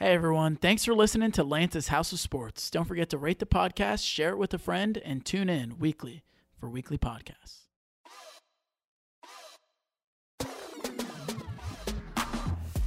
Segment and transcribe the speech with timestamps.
[0.00, 2.70] Hey everyone, thanks for listening to Lance's House of Sports.
[2.70, 6.22] Don't forget to rate the podcast, share it with a friend, and tune in weekly
[6.60, 7.62] for weekly podcasts.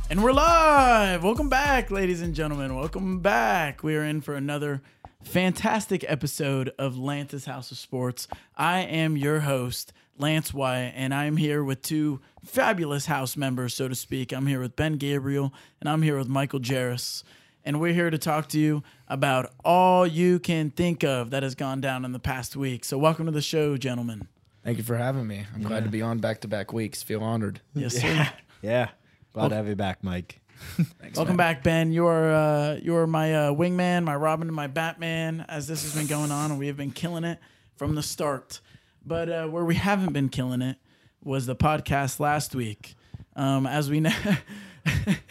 [0.09, 1.21] And we're live.
[1.21, 2.77] Welcome back, ladies and gentlemen.
[2.77, 3.83] Welcome back.
[3.83, 4.81] We are in for another
[5.21, 8.29] fantastic episode of Lance's House of Sports.
[8.55, 9.91] I am your host,
[10.22, 14.31] Lance Wyatt, and I'm here with two fabulous house members, so to speak.
[14.31, 17.23] I'm here with Ben Gabriel, and I'm here with Michael Jarris.
[17.66, 21.55] And we're here to talk to you about all you can think of that has
[21.55, 22.86] gone down in the past week.
[22.86, 24.28] So, welcome to the show, gentlemen.
[24.64, 25.44] Thank you for having me.
[25.55, 27.02] I'm glad to be on back to back weeks.
[27.02, 27.59] Feel honored.
[27.73, 28.30] Yes, sir.
[28.62, 28.90] Yeah.
[29.34, 30.40] Glad to have you back, Mike.
[31.00, 31.56] Thanks, Welcome man.
[31.56, 31.92] back, Ben.
[31.92, 35.44] You're uh, you're my uh, wingman, my Robin, and my Batman.
[35.50, 37.40] As this has been going on, and we have been killing it
[37.76, 38.62] from the start.
[39.05, 40.78] But uh, where we haven't been killing it
[41.23, 42.96] was the podcast last week.
[43.36, 44.14] Um, as we know,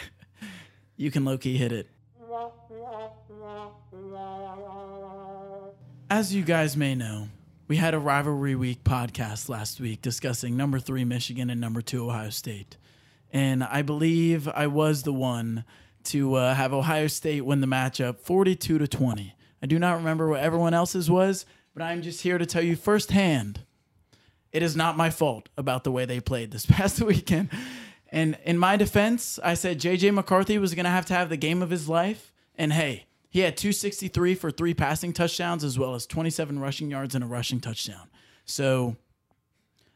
[0.96, 1.88] you can low key hit it.
[6.08, 7.28] As you guys may know,
[7.68, 12.08] we had a rivalry week podcast last week discussing number three Michigan and number two
[12.08, 12.76] Ohio State
[13.32, 15.64] and I believe I was the one
[16.04, 19.34] to uh, have Ohio State win the matchup 42 to 20.
[19.62, 21.44] I do not remember what everyone else's was,
[21.74, 23.60] but I'm just here to tell you firsthand
[24.52, 27.50] it is not my fault about the way they played this past weekend.
[28.12, 31.36] And in my defense, I said JJ McCarthy was going to have to have the
[31.36, 32.32] game of his life.
[32.56, 37.14] And hey, he had 263 for three passing touchdowns as well as 27 rushing yards
[37.14, 38.10] and a rushing touchdown.
[38.44, 38.96] So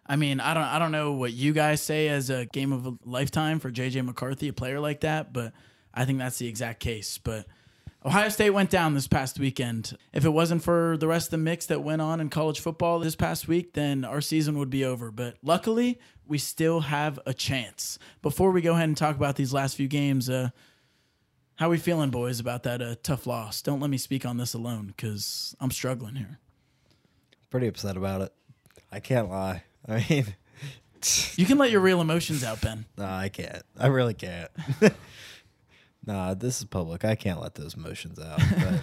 [0.07, 2.87] I mean, I don't I don't know what you guys say as a game of
[2.87, 5.53] a lifetime for JJ McCarthy, a player like that, but
[5.93, 7.19] I think that's the exact case.
[7.19, 7.47] But
[8.07, 9.97] Ohio State went down this past weekend.
[10.13, 12.99] If it wasn't for the rest of the mix that went on in college football
[12.99, 15.11] this past week, then our season would be over.
[15.11, 17.99] But luckily, we still have a chance.
[18.21, 20.51] Before we go ahead and talk about these last few games, uh,
[21.57, 23.63] how we feeling, boys, about that uh, tough loss?
[23.63, 26.39] Don't let me speak on this alone because I'm struggling here.
[27.49, 28.35] Pretty upset about it.
[28.93, 29.63] I can't lie.
[29.89, 30.35] I mean,
[31.37, 32.85] You can let your real emotions out, Ben.
[32.99, 33.63] no, I can't.
[33.79, 34.51] I really can't.
[36.07, 37.05] nah, this is public.
[37.05, 38.41] I can't let those emotions out.
[38.59, 38.81] But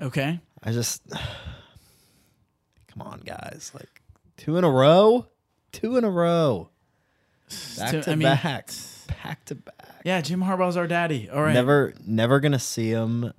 [0.06, 0.40] Okay.
[0.62, 3.70] I just, come on, guys.
[3.74, 4.02] Like
[4.36, 5.26] two in a row,
[5.72, 6.70] two in a row,
[7.78, 8.70] back To- to I mean, back,
[9.22, 9.74] back to back.
[10.04, 11.28] Yeah, Jim Harbaugh's our daddy.
[11.28, 11.52] All right.
[11.52, 13.32] Never, never gonna see him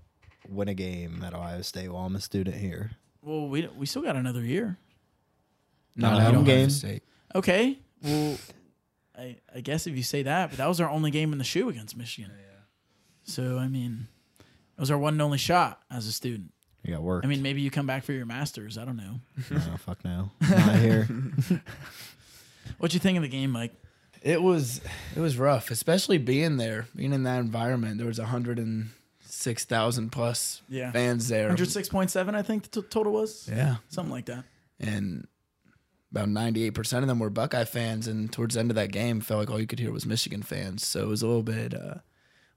[0.47, 2.91] win a game at Ohio State while I'm a student here.
[3.23, 4.77] Well, we we still got another year.
[5.95, 6.69] Not Not at home Ohio game.
[6.69, 7.03] State.
[7.35, 7.79] Okay.
[8.03, 8.37] Well,
[9.17, 11.43] I I guess if you say that, but that was our only game in the
[11.43, 12.31] shoe against Michigan.
[13.31, 14.07] So I mean,
[14.39, 16.51] it was our one and only shot as a student.
[16.83, 17.23] You got work.
[17.23, 18.77] I mean, maybe you come back for your masters.
[18.77, 19.19] I don't know.
[19.51, 21.07] no, fuck no, not here.
[22.77, 23.73] What you think of the game, Mike?
[24.21, 24.81] It was
[25.15, 27.97] it was rough, especially being there, being in that environment.
[27.97, 28.89] There was a hundred and
[29.25, 30.91] six thousand plus Yeah.
[30.91, 31.47] fans there.
[31.47, 34.43] Hundred six point seven, I think the t- total was Yeah, something like that.
[34.79, 35.27] and
[36.11, 38.07] about ninety eight percent of them were Buckeye fans.
[38.07, 40.43] And towards the end of that game, felt like all you could hear was Michigan
[40.43, 40.85] fans.
[40.85, 41.95] So it was a little bit, uh,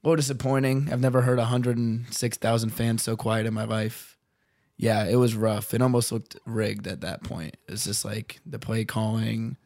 [0.04, 0.88] little disappointing.
[0.92, 4.16] I've never heard hundred and six thousand fans so quiet in my life.
[4.76, 5.72] Yeah, it was rough.
[5.72, 7.56] It almost looked rigged at that point.
[7.68, 9.56] It's just like the play calling,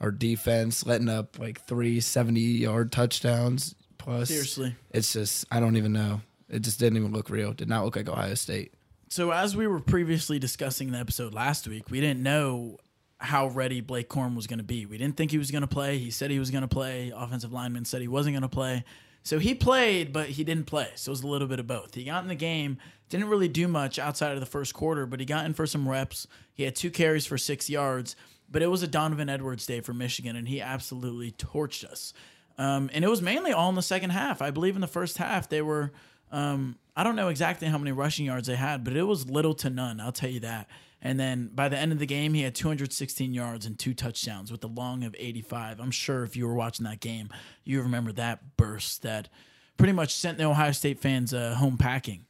[0.00, 4.28] our defense letting up like three 70 yard touchdowns plus.
[4.28, 4.76] Seriously.
[4.90, 6.20] It's just, I don't even know.
[6.48, 7.52] It just didn't even look real.
[7.52, 8.74] Did not look like Ohio State.
[9.08, 12.78] So as we were previously discussing in the episode last week, we didn't know
[13.18, 14.86] how ready Blake Corum was going to be.
[14.86, 15.98] We didn't think he was going to play.
[15.98, 17.12] He said he was going to play.
[17.14, 18.84] Offensive lineman said he wasn't going to play.
[19.22, 20.88] So he played, but he didn't play.
[20.94, 21.94] So it was a little bit of both.
[21.94, 25.20] He got in the game, didn't really do much outside of the first quarter, but
[25.20, 26.26] he got in for some reps.
[26.54, 28.16] He had two carries for six yards,
[28.50, 32.12] but it was a Donovan Edwards day for Michigan, and he absolutely torched us.
[32.56, 34.42] Um, and it was mainly all in the second half.
[34.42, 35.92] I believe in the first half they were.
[36.30, 39.54] Um, I don't know exactly how many rushing yards they had, but it was little
[39.54, 40.00] to none.
[40.00, 40.68] I'll tell you that.
[41.02, 44.52] And then by the end of the game, he had 216 yards and two touchdowns
[44.52, 45.80] with a long of 85.
[45.80, 47.30] I'm sure if you were watching that game,
[47.64, 49.28] you remember that burst that
[49.78, 52.26] pretty much sent the Ohio State fans uh, home packing.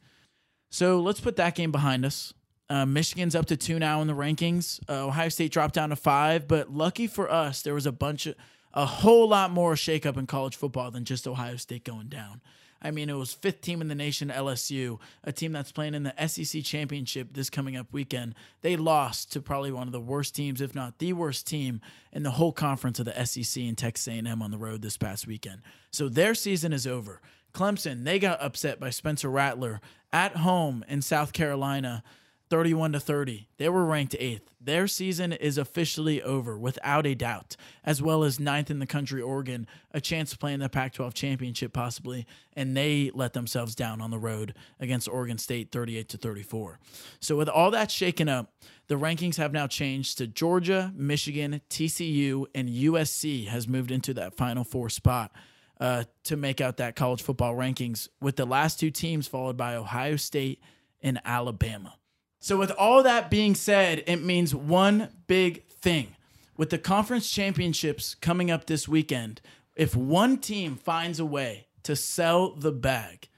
[0.69, 2.33] So let's put that game behind us.
[2.69, 4.79] Uh, Michigan's up to two now in the rankings.
[4.87, 8.25] Uh, Ohio State dropped down to five, but lucky for us, there was a bunch
[8.25, 8.35] of
[8.73, 12.39] a whole lot more shakeup in college football than just Ohio State going down.
[12.81, 16.03] I mean, it was fifth team in the nation, LSU, a team that's playing in
[16.03, 18.35] the SEC championship this coming up weekend.
[18.61, 21.81] They lost to probably one of the worst teams, if not the worst team
[22.11, 25.27] in the whole conference of the SEC and Texas A&M on the road this past
[25.27, 25.61] weekend.
[25.91, 27.21] So their season is over.
[27.53, 29.81] Clemson, they got upset by Spencer Rattler
[30.11, 32.03] at home in South Carolina.
[32.51, 33.47] 31 to 30.
[33.55, 34.51] They were ranked eighth.
[34.59, 37.55] Their season is officially over without a doubt,
[37.85, 40.93] as well as ninth in the country, Oregon, a chance to play in the Pac
[40.93, 46.09] 12 championship possibly, and they let themselves down on the road against Oregon State 38
[46.09, 46.77] to 34.
[47.21, 48.51] So, with all that shaken up,
[48.87, 54.35] the rankings have now changed to Georgia, Michigan, TCU, and USC has moved into that
[54.35, 55.31] final four spot.
[55.79, 59.75] Uh, to make out that college football rankings, with the last two teams followed by
[59.75, 60.61] Ohio State
[61.01, 61.95] and Alabama.
[62.43, 66.15] So, with all that being said, it means one big thing.
[66.57, 69.41] With the conference championships coming up this weekend,
[69.75, 73.29] if one team finds a way to sell the bag,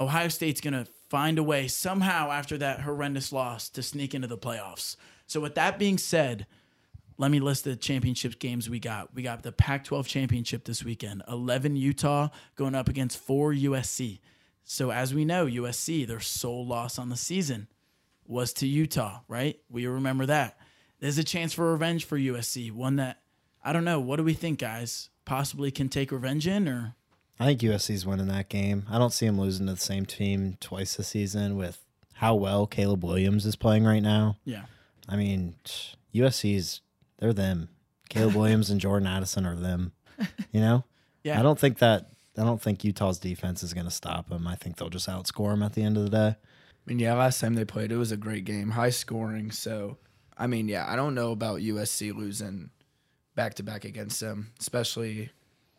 [0.00, 4.28] Ohio State's going to find a way somehow after that horrendous loss to sneak into
[4.28, 4.96] the playoffs.
[5.26, 6.46] So, with that being said,
[7.18, 9.14] let me list the championship games we got.
[9.14, 14.20] We got the Pac 12 championship this weekend 11 Utah going up against 4 USC.
[14.64, 17.68] So, as we know, USC, their sole loss on the season
[18.26, 19.58] was to Utah, right?
[19.70, 20.58] We remember that.
[21.00, 23.20] There's a chance for revenge for USC, one that
[23.64, 24.00] I don't know.
[24.00, 25.10] What do we think, guys?
[25.24, 26.94] Possibly can take revenge in, or
[27.38, 28.86] I think USC's winning that game.
[28.90, 31.84] I don't see him losing to the same team twice this season with
[32.14, 34.38] how well Caleb Williams is playing right now.
[34.44, 34.64] yeah,
[35.08, 35.56] I mean,
[36.14, 36.80] USC's
[37.18, 37.68] they're them.
[38.08, 39.92] Caleb Williams and Jordan Addison are them.
[40.52, 40.84] You know?
[41.24, 41.38] yeah.
[41.38, 44.46] I don't think that I don't think Utah's defense is going to stop them.
[44.46, 46.36] I think they'll just outscore them at the end of the day.
[46.84, 49.50] I mean, yeah, last time they played, it was a great game, high scoring.
[49.50, 49.98] So,
[50.36, 52.70] I mean, yeah, I don't know about USC losing
[53.34, 55.30] back to back against them, especially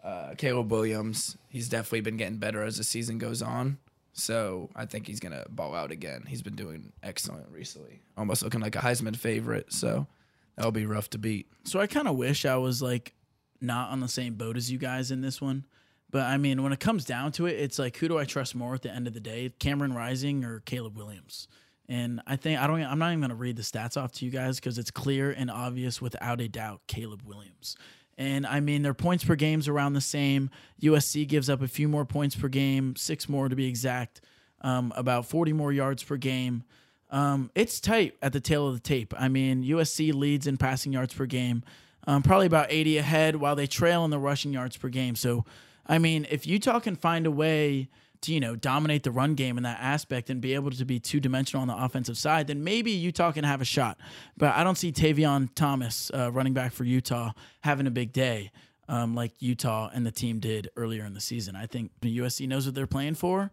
[0.04, 1.38] uh, Caleb Williams.
[1.50, 3.80] He's definitely been getting better as the season goes on.
[4.14, 6.24] So, I think he's to ball out again.
[6.28, 9.74] He's been doing excellent recently, almost looking like a Heisman favorite.
[9.74, 10.08] So,
[10.56, 11.48] that'll be rough to beat.
[11.64, 13.14] So I kind of wish I was like
[13.62, 15.66] not on the same boat as you guys in this one.
[16.14, 18.54] But I mean, when it comes down to it, it's like who do I trust
[18.54, 21.48] more at the end of the day, Cameron Rising or Caleb Williams?
[21.90, 22.84] And I think I don't.
[22.84, 25.32] I'm not even going to read the stats off to you guys because it's clear
[25.32, 27.76] and obvious without a doubt Caleb Williams.
[28.16, 30.52] And I mean, their points per game's around the same.
[30.84, 34.22] USC gives up a few more points per game, six more to be exact,
[34.62, 36.64] um, about 40 more yards per game.
[37.10, 39.16] Um, it's tight at the tail of the tape.
[39.18, 41.64] I mean, USC leads in passing yards per game,
[42.06, 45.16] um, probably about 80 ahead, while they trail in the rushing yards per game.
[45.16, 45.44] So,
[45.86, 47.90] I mean, if Utah can find a way
[48.22, 51.00] to, you know, dominate the run game in that aspect and be able to be
[51.00, 53.98] two dimensional on the offensive side, then maybe Utah can have a shot.
[54.38, 57.32] But I don't see Tavion Thomas, uh, running back for Utah,
[57.62, 58.52] having a big day.
[58.90, 61.56] Um, like Utah and the team did earlier in the season.
[61.56, 63.50] I think USC knows what they're playing for.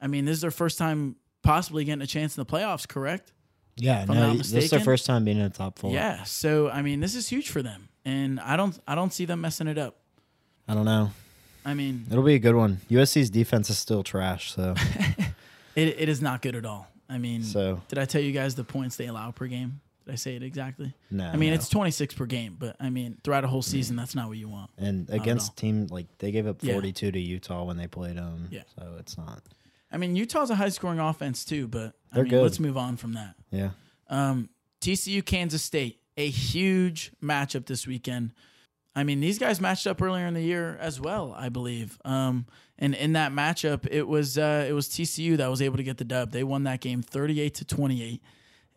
[0.00, 3.32] I mean, this is their first time possibly getting a chance in the playoffs, correct?
[3.76, 5.92] Yeah, If I'm not no, this is their first time being in the top four.
[5.92, 6.22] Yeah.
[6.24, 9.40] So I mean, this is huge for them, and I don't I don't see them
[9.40, 9.96] messing it up.
[10.68, 11.10] I don't know.
[11.64, 12.80] I mean, It'll be a good one.
[12.90, 14.74] USC's defense is still trash, so
[15.76, 16.88] it, it is not good at all.
[17.08, 19.80] I mean, so did I tell you guys the points they allow per game?
[20.04, 20.92] Did I say it exactly?
[21.10, 21.28] no.
[21.28, 21.54] I mean, no.
[21.54, 24.48] it's 26 per game, but I mean, throughout a whole season, that's not what you
[24.48, 24.70] want.
[24.78, 25.16] and all.
[25.16, 26.72] against team like they gave up Yeah.
[26.72, 28.48] 42 to Utah when they played them.
[28.50, 28.62] Yeah.
[28.76, 29.42] So it's not.
[29.92, 32.42] I mean, Utah's a high scoring offense too, but They're mean, good.
[32.42, 33.34] let's move on from that.
[33.50, 33.70] Yeah.
[34.08, 34.48] Um,
[34.80, 38.32] TCU Kansas State, a huge matchup this weekend.
[38.94, 41.98] I mean, these guys matched up earlier in the year as well, I believe.
[42.04, 42.46] Um,
[42.78, 45.98] and in that matchup, it was uh, it was TCU that was able to get
[45.98, 46.32] the dub.
[46.32, 48.22] They won that game thirty eight to twenty eight.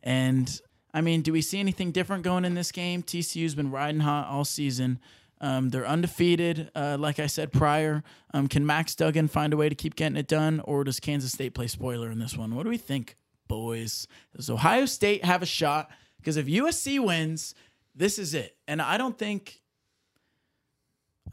[0.03, 0.61] And
[0.93, 3.03] I mean, do we see anything different going in this game?
[3.03, 4.99] TCU's been riding hot all season.
[5.41, 8.03] Um, they're undefeated, uh, like I said prior.
[8.33, 11.33] Um, can Max Duggan find a way to keep getting it done, or does Kansas
[11.33, 12.55] State play spoiler in this one?
[12.55, 13.17] What do we think,
[13.47, 14.07] boys?
[14.35, 15.89] Does Ohio State have a shot?
[16.17, 17.53] Because if USC wins,
[17.93, 18.55] this is it.
[18.67, 19.61] And I don't think.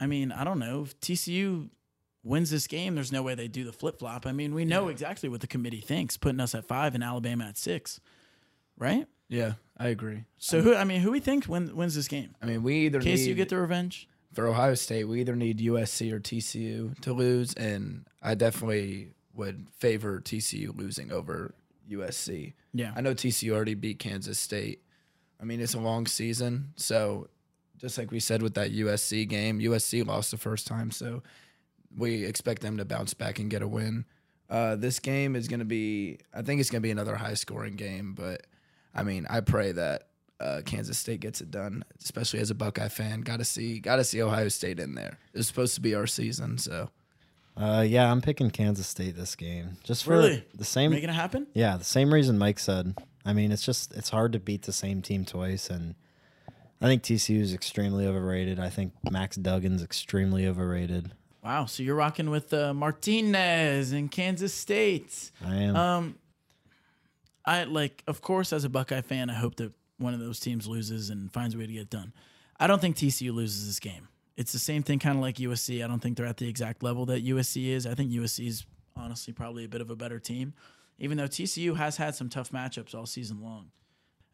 [0.02, 1.68] I mean, I don't know if TCU
[2.25, 2.94] wins this game.
[2.94, 4.26] There's no way they do the flip flop.
[4.26, 7.44] I mean, we know exactly what the committee thinks, putting us at five and Alabama
[7.44, 8.00] at six,
[8.76, 9.06] right?
[9.28, 10.25] Yeah, I agree.
[10.38, 10.75] So who?
[10.75, 12.35] I mean, who we think win, wins this game?
[12.42, 14.09] I mean, we either In case need you get the revenge.
[14.32, 19.68] for Ohio State, we either need USC or TCU to lose, and I definitely would
[19.78, 21.54] favor TCU losing over
[21.90, 22.52] USC.
[22.75, 22.92] Yeah.
[22.94, 24.82] I know TCU already beat Kansas State.
[25.40, 27.28] I mean, it's a long season, so
[27.83, 31.23] just like we said with that USC game, USC lost the first time, so
[31.95, 34.07] we expect them to bounce back and get a win.
[34.49, 37.35] Uh, this game is going to be, I think it's going to be another high
[37.35, 38.47] scoring game, but
[38.95, 40.09] I mean, I pray that
[40.41, 43.23] uh, Kansas State gets it done, especially as a Buckeye fan.
[43.23, 45.19] Got to see, got to see Ohio State in there.
[45.35, 46.89] It's supposed to be our season, so
[47.57, 49.77] Uh, yeah, I'm picking Kansas State this game.
[49.85, 50.45] Just for Really?
[50.55, 51.47] the same Making it happen?
[51.55, 52.95] Yeah, the same reason Mike said.
[53.25, 55.95] I mean, it's just it's hard to beat the same team twice and
[56.83, 58.59] I think TCU is extremely overrated.
[58.59, 61.12] I think Max Duggan's extremely overrated.
[61.45, 61.67] Wow.
[61.67, 65.31] So you're rocking with uh, Martinez in Kansas State.
[65.45, 65.77] I am.
[65.77, 66.19] Um,
[67.45, 70.67] I like, of course, as a Buckeye fan, I hope that one of those teams
[70.67, 72.12] loses and finds a way to get it done.
[72.59, 74.09] I don't think TCU loses this game.
[74.37, 75.85] It's the same thing, kind of like USC.
[75.85, 77.87] I don't think they're at the exact level that USC is.
[77.87, 80.55] I think USC is honestly probably a bit of a better team,
[80.99, 83.71] even though TCU has had some tough matchups all season long.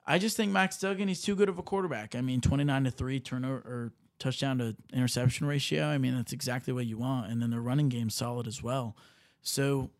[0.08, 2.14] I just think Max Duggan, he's too good of a quarterback.
[2.14, 5.84] I mean, 29 to 3 turnover or touchdown to interception ratio.
[5.84, 7.30] I mean, that's exactly what you want.
[7.30, 8.96] And then the running game solid as well.
[9.42, 9.90] So,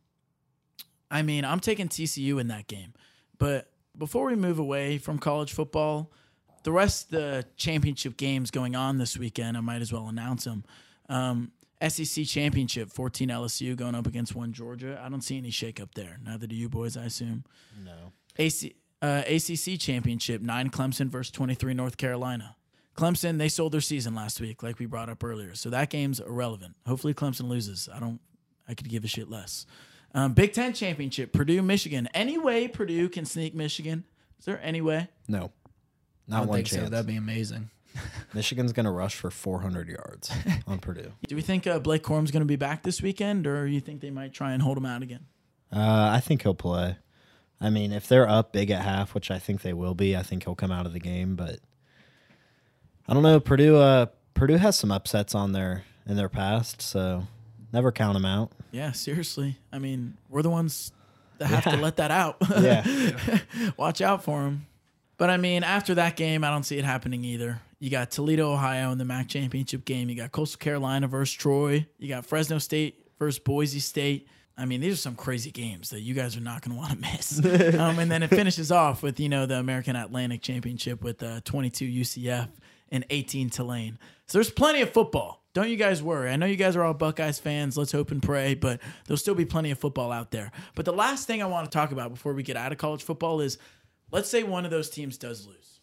[1.11, 2.95] I mean, I'm taking TCU in that game.
[3.37, 6.11] But before we move away from college football,
[6.65, 10.45] the rest of the championship games going on this weekend, I might as well announce
[10.45, 10.65] them.
[11.11, 11.53] Um,
[11.87, 15.01] SEC championship, 14 LSU going up against one Georgia.
[15.05, 16.19] I don't see any shakeup there.
[16.25, 17.45] Neither do you boys, I assume.
[17.85, 18.13] No.
[18.39, 22.57] AC, uh, ACC championship, nine Clemson versus 23 North Carolina.
[22.97, 25.55] Clemson, they sold their season last week, like we brought up earlier.
[25.55, 26.75] So that game's irrelevant.
[26.87, 27.89] Hopefully Clemson loses.
[27.93, 28.21] I don't.
[28.69, 29.67] I could give a shit less.
[30.15, 32.09] Um, Big Ten championship, Purdue, Michigan.
[32.13, 34.05] Any way Purdue can sneak Michigan?
[34.39, 35.09] Is there any way?
[35.29, 35.53] No.
[35.67, 36.85] I Not don't one think chance.
[36.85, 36.91] so.
[36.91, 37.71] That'd be amazing.
[38.35, 40.31] Michigan's going to rush for 400 yards
[40.67, 41.13] on Purdue.
[41.27, 44.01] Do we think uh, Blake Corum's going to be back this weekend, or you think
[44.01, 45.27] they might try and hold him out again?
[45.73, 46.97] Uh, I think he'll play.
[47.61, 50.23] I mean, if they're up big at half, which I think they will be, I
[50.23, 51.35] think he'll come out of the game.
[51.35, 51.59] But
[53.09, 53.41] I don't know.
[53.41, 57.27] Purdue, uh, Purdue has some upsets on their in their past, so
[57.73, 58.53] never count them out.
[58.71, 59.59] Yeah, seriously.
[59.73, 60.93] I mean, we're the ones
[61.39, 62.37] that have to let that out.
[62.61, 62.85] Yeah.
[63.77, 64.67] Watch out for them.
[65.17, 67.61] But I mean, after that game, I don't see it happening either.
[67.81, 70.09] You got Toledo, Ohio in the MAC championship game.
[70.09, 71.87] You got Coastal Carolina versus Troy.
[71.99, 74.29] You got Fresno State versus Boise State.
[74.59, 76.93] I mean, these are some crazy games that you guys are not going to want
[76.93, 77.39] to miss.
[77.79, 81.41] um, and then it finishes off with, you know, the American Athletic Championship with uh,
[81.45, 82.49] 22 UCF
[82.91, 83.99] and 18 Tulane.
[84.27, 85.45] So there's plenty of football.
[85.55, 86.31] Don't you guys worry.
[86.31, 87.77] I know you guys are all Buckeyes fans.
[87.77, 90.51] Let's hope and pray, but there'll still be plenty of football out there.
[90.75, 93.03] But the last thing I want to talk about before we get out of college
[93.03, 93.59] football is
[94.11, 95.81] let's say one of those teams does lose.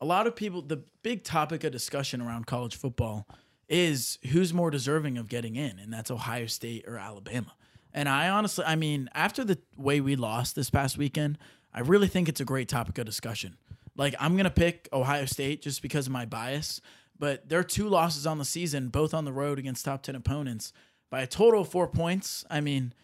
[0.00, 3.28] A lot of people, the big topic of discussion around college football
[3.68, 7.54] is who's more deserving of getting in, and that's Ohio State or Alabama.
[7.94, 11.38] And I honestly, I mean, after the way we lost this past weekend,
[11.74, 13.56] I really think it's a great topic of discussion.
[13.96, 16.80] Like, I'm going to pick Ohio State just because of my bias,
[17.18, 20.72] but their two losses on the season, both on the road against top 10 opponents,
[21.10, 22.44] by a total of four points.
[22.50, 22.94] I mean,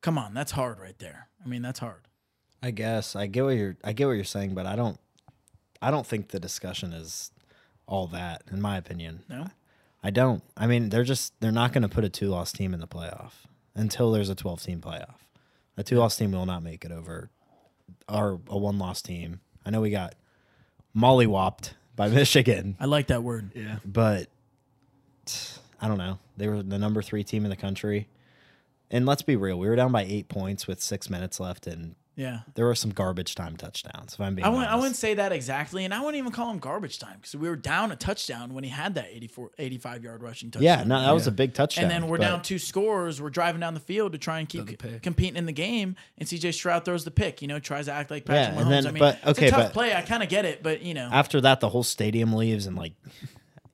[0.00, 1.28] come on, that's hard right there.
[1.44, 2.08] I mean, that's hard.
[2.62, 4.98] I guess I get what you're I get what you're saying, but I don't
[5.80, 7.30] I don't think the discussion is
[7.86, 9.22] all that, in my opinion.
[9.28, 9.46] No?
[10.02, 10.42] I don't.
[10.56, 12.88] I mean, they're just they're not going to put a two loss team in the
[12.88, 13.32] playoff
[13.78, 15.14] until there's a 12 team playoff.
[15.76, 17.30] A two loss team will not make it over
[18.08, 19.40] our a one loss team.
[19.64, 20.14] I know we got
[20.96, 23.50] mollywopped by Michigan, I like that word.
[23.54, 23.78] Yeah.
[23.84, 24.28] but
[25.80, 26.18] I don't know.
[26.36, 28.08] They were the number three team in the country.
[28.90, 31.94] And let's be real, we were down by eight points with six minutes left, and
[32.18, 32.40] Yeah.
[32.56, 34.14] there were some garbage time touchdowns.
[34.14, 36.50] If I'm being I wouldn't, I wouldn't say that exactly, and I wouldn't even call
[36.50, 40.02] him garbage time because we were down a touchdown when he had that 84, 85
[40.02, 40.78] yard rushing touchdown.
[40.80, 41.84] Yeah, no, that was a big touchdown.
[41.84, 43.22] and then we're but- down two scores.
[43.22, 45.94] We're driving down the field to try and keep the competing in the game.
[46.18, 47.40] And CJ Stroud throws the pick.
[47.40, 48.70] You know, tries to act like Yeah, Patrick and Mahomes.
[48.70, 49.94] then- I mean, but- it's okay, a tough but- play.
[49.94, 52.74] I kind of get it, but you know, After that, the whole stadium leaves, and
[52.76, 52.94] like,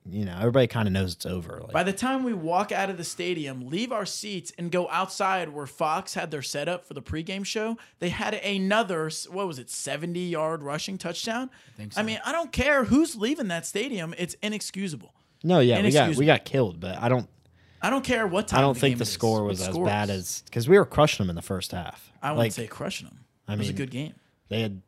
[0.09, 1.59] you know, everybody kind of knows it's over.
[1.61, 4.87] Like, by the time we walk out of the stadium, leave our seats, and go
[4.89, 9.57] outside where Fox had their setup for the pregame show, they had another what was
[9.59, 11.49] it, seventy yard rushing touchdown.
[11.75, 15.13] think I mean, I don't care who's leaving that stadium; it's inexcusable.
[15.43, 17.27] no, yeah, we got we got killed, but I don't
[17.81, 18.59] I don't care what time.
[18.59, 20.77] I don't of think game the score what was as score bad as because we
[20.77, 22.11] were crushing them in the first half.
[22.21, 23.25] I wouldn't like say crushing them.
[23.47, 24.13] I mean, it was a good game.
[24.49, 24.81] they had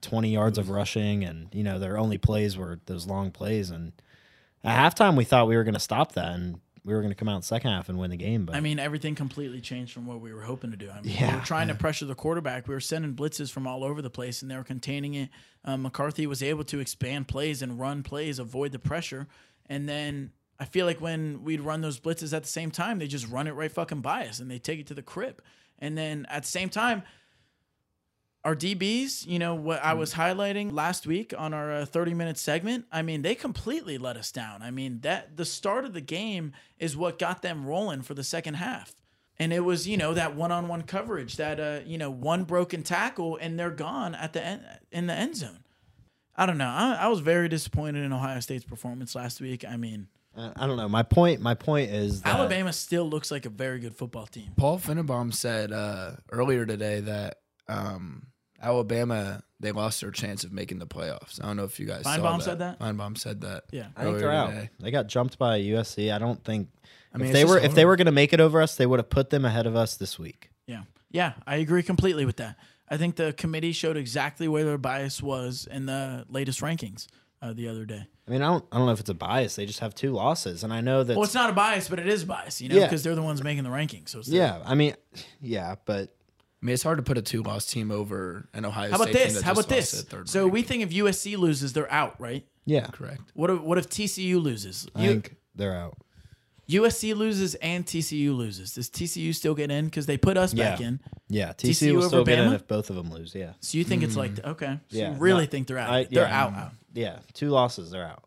[0.00, 3.70] 20 yards of rushing, and you know their only plays were those long plays.
[3.70, 3.92] And
[4.64, 7.14] at halftime, we thought we were going to stop that, and we were going to
[7.14, 8.44] come out in the second half and win the game.
[8.46, 10.90] But I mean, everything completely changed from what we were hoping to do.
[10.90, 12.66] I mean, we were trying to pressure the quarterback.
[12.66, 15.30] We were sending blitzes from all over the place, and they were containing it.
[15.64, 19.28] Um, McCarthy was able to expand plays and run plays, avoid the pressure.
[19.66, 23.06] And then I feel like when we'd run those blitzes at the same time, they
[23.06, 25.42] just run it right fucking by us, and they take it to the crib.
[25.78, 27.02] And then at the same time,
[28.44, 32.36] our DBs, you know, what I was highlighting last week on our uh, 30 minute
[32.36, 34.62] segment, I mean, they completely let us down.
[34.62, 38.24] I mean, that the start of the game is what got them rolling for the
[38.24, 38.94] second half.
[39.38, 42.44] And it was, you know, that one on one coverage, that, uh, you know, one
[42.44, 45.64] broken tackle, and they're gone at the end, in the end zone.
[46.36, 46.68] I don't know.
[46.68, 49.64] I, I was very disappointed in Ohio State's performance last week.
[49.64, 50.88] I mean, I don't know.
[50.88, 51.40] My point.
[51.40, 54.50] My point is that Alabama still looks like a very good football team.
[54.56, 58.26] Paul Finebaum said uh, earlier today that um,
[58.64, 61.42] Alabama they lost their chance of making the playoffs.
[61.42, 62.44] I don't know if you guys saw Finebaum that.
[62.44, 62.80] said that?
[62.80, 63.64] Finebaum said that.
[63.70, 63.86] Yeah.
[63.96, 64.50] I think they're out.
[64.50, 64.70] today.
[64.78, 66.12] They got jumped by USC.
[66.12, 66.68] I don't think.
[67.14, 67.88] I mean, if it's they just were if they hard.
[67.88, 69.96] were going to make it over us, they would have put them ahead of us
[69.96, 70.50] this week.
[70.66, 70.82] Yeah.
[71.10, 72.56] Yeah, I agree completely with that.
[72.88, 77.06] I think the committee showed exactly where their bias was in the latest rankings
[77.40, 78.04] uh, the other day.
[78.26, 79.54] I mean, I don't, I don't know if it's a bias.
[79.56, 81.14] They just have two losses, and I know that.
[81.16, 82.86] Well, it's not a bias, but it is a bias, you know, Yeah.
[82.86, 84.08] because they're the ones making the rankings.
[84.10, 84.94] So it's the- yeah, I mean,
[85.40, 86.14] yeah, but
[86.64, 89.08] I mean, it's hard to put a two loss team over an Ohio How about
[89.08, 89.34] State team this?
[89.34, 90.02] that How just about this?
[90.04, 90.52] third So rank.
[90.54, 92.46] we think if USC loses, they're out, right?
[92.64, 93.20] yeah, correct.
[93.34, 94.88] What if, what if TCU loses?
[94.94, 95.98] I U- think they're out.
[96.66, 98.72] USC loses and TCU loses.
[98.72, 100.98] Does TCU still get in because they put us back in?
[101.28, 102.54] Yeah, TCU TCU will still over get in Bama?
[102.54, 103.34] if both of them lose.
[103.34, 104.48] Yeah, So you think it's like mm-hmm.
[104.52, 104.78] okay?
[104.88, 105.90] So Yeah, you really no, think they're out?
[105.90, 106.42] I- they're yeah.
[106.44, 106.54] out.
[106.54, 106.72] Out.
[106.94, 108.24] yeah, two losses, they're out.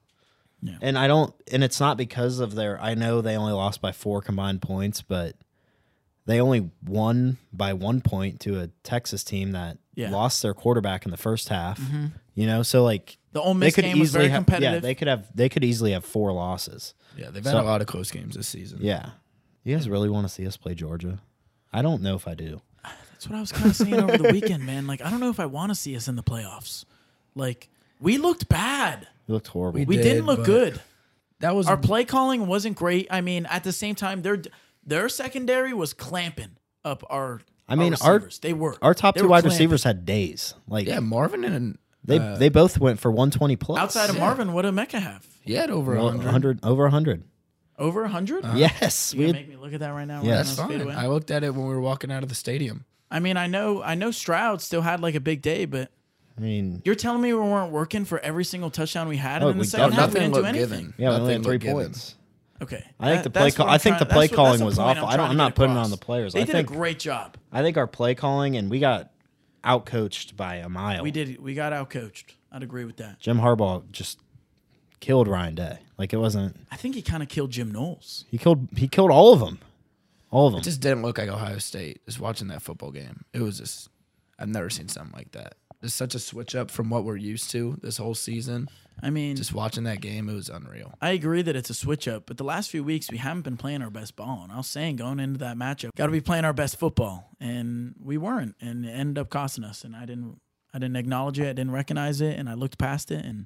[0.62, 0.78] Yeah.
[0.82, 2.80] And I don't, and it's not because of their.
[2.80, 5.36] I know they only lost by four combined points, but
[6.28, 10.12] they only won by one point to a Texas team that Yeah.
[10.12, 11.80] lost their quarterback in the first half.
[11.82, 12.06] Mm-hmm.
[12.36, 14.38] You know, so like The Ole they Miss could game was easily very have.
[14.46, 14.74] competitive.
[14.76, 15.26] Yeah, they could have.
[15.36, 16.94] They could easily have four losses.
[17.18, 18.78] Yeah, they've had a lot of close games this season.
[18.82, 19.10] Yeah,
[19.64, 21.20] you guys really want to see us play Georgia?
[21.74, 22.62] I don't know if I do.
[22.84, 24.86] That's what I was kind of saying over the weekend, man.
[24.86, 26.86] Like I don't know if I want to see us in the playoffs.
[27.34, 27.70] Like
[28.00, 29.08] we looked bad.
[29.28, 29.80] It looked horrible.
[29.80, 30.80] We We did, didn't look good.
[31.40, 33.08] That was Our play calling wasn't great.
[33.10, 34.42] I mean, at the same time, their
[34.88, 37.42] their secondary was clamping up our.
[37.70, 38.40] I mean, our, our- receivers.
[38.40, 39.52] they were Our top They two wide clamping.
[39.52, 40.54] receivers had days.
[40.68, 43.78] Like yeah, Marvin and they uh, they both went for 120 plus.
[43.80, 45.26] Outside of Marvin, what did Mecca have?
[45.42, 46.26] he had over Well, 100.
[46.26, 47.24] 100 over 100.
[47.80, 48.44] Over hundred?
[48.56, 50.24] Yes, You we had- make me look at that right now?
[50.24, 50.90] Yeah, right That's fine.
[50.90, 52.86] I looked at it when we were walking out of the stadium.
[53.12, 55.92] I mean, I know, I know Stroud still had like a big day, but
[56.38, 59.50] I mean, you're telling me we weren't working for every single touchdown we had, Oh,
[59.50, 60.00] and in the we second don't.
[60.00, 60.70] half we didn't do anything.
[60.70, 60.94] given.
[60.98, 62.10] yeah, we only had three points.
[62.12, 62.24] given.
[62.60, 62.74] Points.
[62.74, 63.52] Okay, I think That- the play.
[63.52, 65.06] Call, I think trying- the play calling the was awful.
[65.06, 65.30] I'm I don't.
[65.32, 66.34] I'm not putting it on the players.
[66.34, 67.38] They I did think a great job.
[67.52, 69.12] I think our play calling and we got
[69.64, 71.04] outcoached by a mile.
[71.04, 71.42] We did.
[71.42, 72.36] We got out coached.
[72.52, 73.20] I'd agree with that.
[73.20, 74.20] Jim Harbaugh just
[75.00, 75.80] killed Ryan Day.
[75.98, 76.56] Like it wasn't.
[76.72, 78.26] I think he kind of killed Jim Knowles.
[78.30, 78.68] He killed.
[78.76, 79.60] He killed all of them.
[80.32, 80.60] All of them.
[80.62, 82.06] It just didn't look like Ohio State.
[82.06, 83.90] Just watching that football game, it was just
[84.40, 85.56] I've never seen something like that.
[85.82, 88.68] It's such a switch up from what we're used to this whole season.
[89.02, 90.92] I mean, Just watching that game, it was unreal.
[91.00, 93.56] I agree that it's a switch up, but the last few weeks we haven't been
[93.58, 94.42] playing our best ball.
[94.44, 97.30] And I was saying going into that matchup, got to be playing our best football,
[97.40, 99.84] and we weren't, and it ended up costing us.
[99.84, 100.42] And I didn't,
[100.74, 103.46] I didn't acknowledge it, I didn't recognize it, and I looked past it, and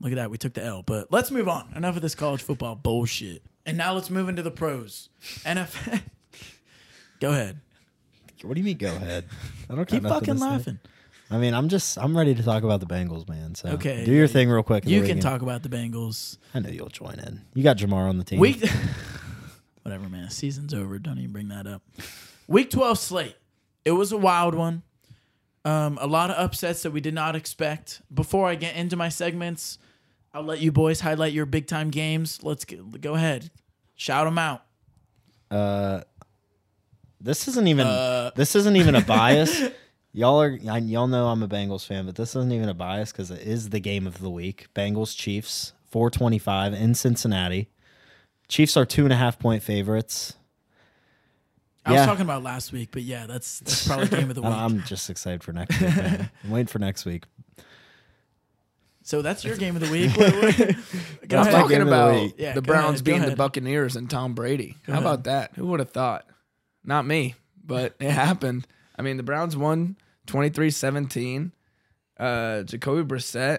[0.00, 0.82] look at that, we took the L.
[0.82, 1.72] But let's move on.
[1.76, 3.42] Enough of this college football bullshit.
[3.64, 5.08] And now let's move into the pros.
[5.44, 6.00] NFL.
[7.20, 7.60] Go ahead.
[8.42, 8.76] what do you mean?
[8.76, 9.24] Go ahead.
[9.70, 10.80] I don't Keep fucking laughing.
[10.84, 10.90] say.
[11.30, 11.98] I mean, I'm just.
[11.98, 13.54] I'm ready to talk about the Bengals, man.
[13.54, 14.84] So Okay, do your thing real quick.
[14.84, 16.38] and You then we can talk about the Bengals.
[16.54, 17.42] I know you'll join in.
[17.54, 18.38] You got Ja'Marr on the team.
[18.38, 18.64] Week,
[19.82, 20.30] whatever, man.
[20.30, 20.98] Season's over.
[20.98, 21.82] Don't even bring that up.
[22.46, 23.36] Week twelve slate.
[23.84, 24.82] It was a wild one.
[25.64, 28.00] Um, a lot of upsets that we did not expect.
[28.14, 29.78] Before I get into my segments,
[30.32, 32.38] I'll let you boys highlight your big time games.
[32.44, 33.50] Let's get, go ahead,
[33.96, 34.62] shout them out.
[35.50, 36.02] Uh,
[37.20, 37.86] this isn't even.
[37.86, 39.60] Uh, this isn't even a bias.
[40.16, 40.58] y'all are.
[40.68, 43.42] I, y'all know I'm a Bengals fan, but this isn't even a bias because it
[43.42, 44.66] is the game of the week.
[44.74, 47.68] Bengals Chiefs 425 in Cincinnati.
[48.48, 50.34] Chiefs are two and a half point favorites.
[51.84, 54.50] I was talking about last week, but yeah, that's that's probably game of the week.
[54.50, 55.94] I- I'm just excited for next week.
[55.96, 56.30] man.
[56.44, 57.24] I'm waiting for next week.
[59.02, 60.10] so that's your game of the week.
[60.16, 61.52] What- what- go That's ahead.
[61.52, 62.38] Talking game of the about.
[62.40, 63.36] Yeah, the Browns ahead, go being the.
[63.36, 64.76] Buccaneers and Tom Brady.
[64.86, 65.02] How ahead.
[65.04, 65.52] about that?
[65.54, 66.26] Who would have thought?
[66.84, 68.66] Not me, but it happened.
[68.98, 69.96] I mean, the Browns won
[70.26, 71.52] 23-17.
[72.18, 73.58] Uh, Jacoby Brissett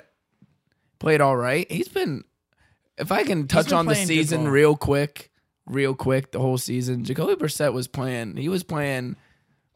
[0.99, 1.69] played all right.
[1.71, 2.23] He's been,
[2.97, 5.31] if I can touch on the season real quick,
[5.65, 8.37] real quick, the whole season, Jacoby Brissett was playing.
[8.37, 9.15] He was playing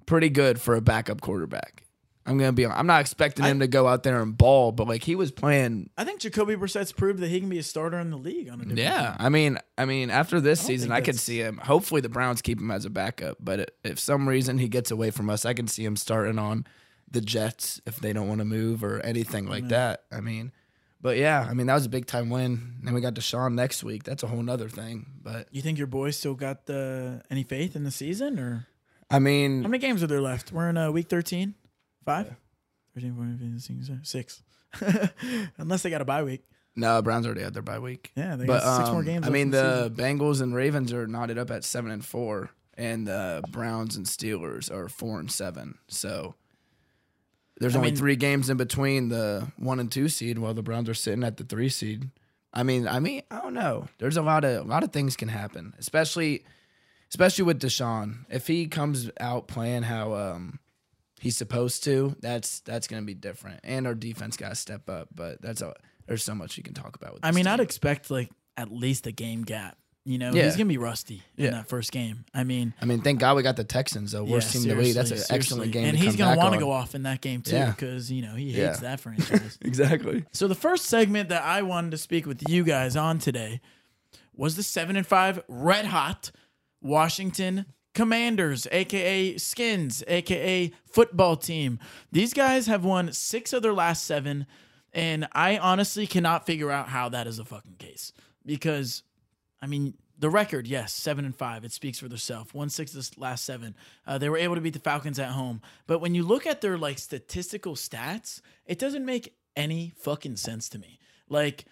[0.05, 1.81] pretty good for a backup quarterback.
[2.25, 2.65] I'm gonna be.
[2.67, 5.89] I'm not expecting him to go out there and ball, but like he was playing
[5.97, 8.61] I think Jacoby Brissett's proved that he can be a starter in the league on
[8.61, 11.57] a yeah, I mean, I mean, after this don't season, I could see him.
[11.57, 13.37] Hopefully, the Browns keep him as a backup.
[13.39, 16.67] But if some reason he gets away from us, I can see him starting on
[17.11, 20.03] the Jets if they don't want to move or anything like that.
[20.11, 20.51] I mean,
[21.01, 22.75] but yeah, I mean that was a big time win.
[22.83, 24.03] Then we got Deshaun next week.
[24.03, 25.07] That's a whole nother thing.
[25.21, 28.67] But You think your boys still got the any faith in the season, or
[29.09, 30.51] I mean, how many games are there left?
[30.51, 31.55] We're in uh, week 13?
[32.05, 32.33] Five?
[32.95, 34.43] 13, 14, 15, 16, six.
[35.57, 36.43] Unless they got a bye week.
[36.75, 38.11] no, Browns already had their bye week.
[38.15, 39.27] Yeah, they But got six more um, games.
[39.27, 39.91] I mean, in the.
[39.95, 44.71] Bengals and Ravens are knotted up at seven and four, and the Browns and Steelers
[44.71, 45.77] are four and seven.
[45.89, 46.35] So
[47.61, 50.61] there's I only mean- three games in between the one and two seed, while the
[50.63, 52.09] Browns are sitting at the three seed.
[52.53, 53.87] I mean, I mean, I don't know.
[53.99, 56.43] There's a lot of a lot of things can happen, especially
[57.09, 58.25] especially with Deshaun.
[58.29, 60.59] If he comes out playing how um
[61.21, 63.61] he's supposed to, that's that's gonna be different.
[63.63, 65.07] And our defense got to step up.
[65.15, 65.73] But that's a
[66.07, 67.13] there's so much you can talk about.
[67.13, 67.53] With I mean, team.
[67.53, 70.45] I'd expect like at least a game gap You know, Yeah.
[70.45, 72.25] he's gonna be rusty in that first game.
[72.33, 74.23] I mean, I mean, thank God we got the Texans, though.
[74.23, 74.95] Worst yeah, team in the league.
[74.95, 75.85] That's an seriously, excellent game.
[75.89, 77.69] and to he's gonna want to go off in that game too Yeah.
[77.71, 78.67] because you know he Yeah.
[78.69, 79.59] hates that franchise.
[79.61, 80.25] Exactly.
[80.31, 83.61] So the first segment that I wanted to speak with you guys on today
[84.35, 86.31] was the seven and five red hot
[86.81, 91.77] Washington Commanders, aka Skins, aka football team.
[92.11, 94.47] These guys have won six of their last seven,
[94.93, 98.13] and I honestly cannot figure out how that is a fucking case.
[98.45, 99.03] Because
[99.61, 101.65] I mean, the record, yes, seven and five.
[101.65, 102.53] It speaks for themselves.
[102.53, 103.75] One six the last seven.
[104.05, 105.61] Uh, they were able to beat the Falcons at home.
[105.87, 110.69] But when you look at their like statistical stats, it doesn't make any fucking sense
[110.69, 110.99] to me.
[111.27, 111.65] Like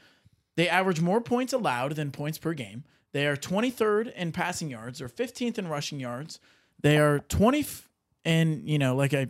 [0.56, 2.84] they average more points allowed than points per game.
[3.12, 5.00] They are 23rd in passing yards.
[5.00, 6.40] They're 15th in rushing yards.
[6.82, 7.66] They are 20
[8.26, 9.28] and you know, like I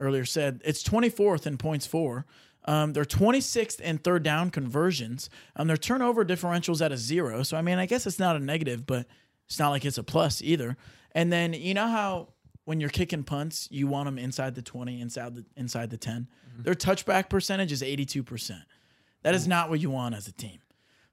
[0.00, 2.26] earlier said, it's 24th in points for.
[2.68, 5.30] Um, they're 26th in third down conversions.
[5.56, 7.42] Um, their turnover differentials at a zero.
[7.42, 9.06] So I mean, I guess it's not a negative, but
[9.46, 10.76] it's not like it's a plus either.
[11.12, 12.28] And then you know how
[12.66, 16.28] when you're kicking punts, you want them inside the 20, inside the inside the 10.
[16.58, 18.60] Their touchback percentage is 82%.
[19.22, 20.58] That is not what you want as a team.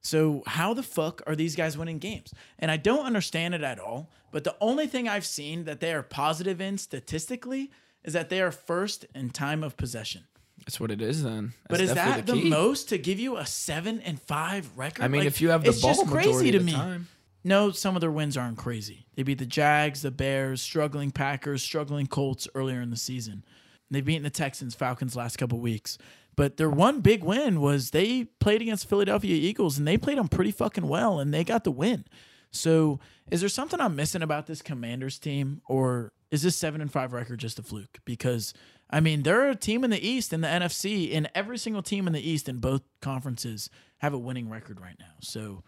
[0.01, 2.33] So how the fuck are these guys winning games?
[2.59, 4.11] And I don't understand it at all.
[4.31, 7.71] But the only thing I've seen that they are positive in statistically
[8.03, 10.25] is that they are first in time of possession.
[10.59, 11.53] That's what it is then.
[11.69, 12.49] But is that the, key.
[12.49, 15.03] most to give you a seven and five record?
[15.03, 16.71] I mean, Like, if you have the it's ball just crazy to the me.
[16.73, 17.07] time.
[17.43, 19.05] No, some of their wins aren't crazy.
[19.15, 23.43] They beat the Jags, the Bears, struggling Packers, struggling Colts earlier in the season.
[23.91, 25.99] They've beaten the Texans, Falcons last couple weeks.
[26.35, 30.27] But their one big win was they played against Philadelphia Eagles and they played them
[30.27, 32.05] pretty fucking well and they got the win.
[32.51, 36.91] So is there something I'm missing about this Commanders team or is this seven and
[36.91, 37.99] five record just a fluke?
[38.05, 38.53] Because
[38.95, 42.07] I mean, they're a team in the East in the NFC, and every single team
[42.07, 45.11] in the East in both conferences have a winning record right now.
[45.19, 45.63] So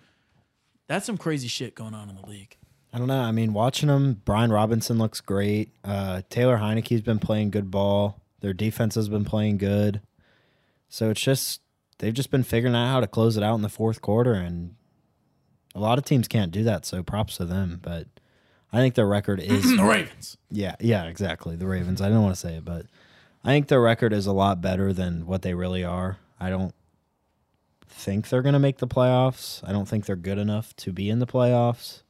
[0.88, 2.56] that's some crazy shit going on in the league.
[2.94, 3.20] I don't know.
[3.20, 5.74] I mean, watching them, Brian Robinson looks great.
[5.84, 8.22] Uh, Taylor Heinicke's been playing good ball.
[8.40, 10.00] Their defense has been playing good.
[10.88, 11.60] So it's just
[11.98, 14.76] they've just been figuring out how to close it out in the fourth quarter, and
[15.76, 16.86] a lot of teams can't do that.
[16.86, 17.82] So props to them.
[17.84, 18.08] But
[18.72, 20.38] I think their record is The Ravens.
[20.50, 21.58] yeah, yeah, exactly.
[21.58, 22.00] The Ravens.
[22.00, 22.86] I didn't want to say it, but
[23.48, 26.18] I think their record is a lot better than what they really are.
[26.38, 26.76] I don't
[27.88, 29.62] think they're going to make the playoffs.
[29.66, 32.04] I don't think they're good enough to be in the playoffs,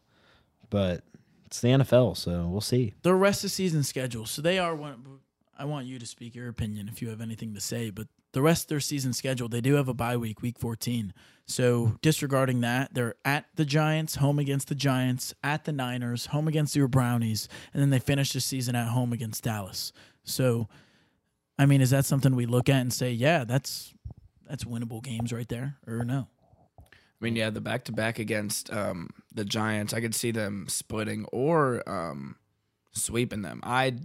[0.71, 1.03] but
[1.45, 2.95] it's the NFL, so we'll see.
[3.03, 4.25] The rest of season schedule.
[4.25, 5.19] So they are one.
[5.55, 7.91] I want you to speak your opinion if you have anything to say.
[7.91, 11.13] But the rest of their season schedule, they do have a bye week, week 14.
[11.45, 16.47] So disregarding that, they're at the Giants, home against the Giants, at the Niners, home
[16.47, 19.93] against your Brownies, and then they finish the season at home against Dallas.
[20.23, 20.67] So,
[21.59, 23.93] I mean, is that something we look at and say, yeah, that's
[24.47, 26.27] that's winnable games right there, or no?
[26.79, 26.83] I
[27.19, 31.25] mean, yeah, the back to back against um, the Giants, I could see them splitting
[31.31, 32.35] or um,
[32.91, 33.59] sweeping them.
[33.63, 33.95] I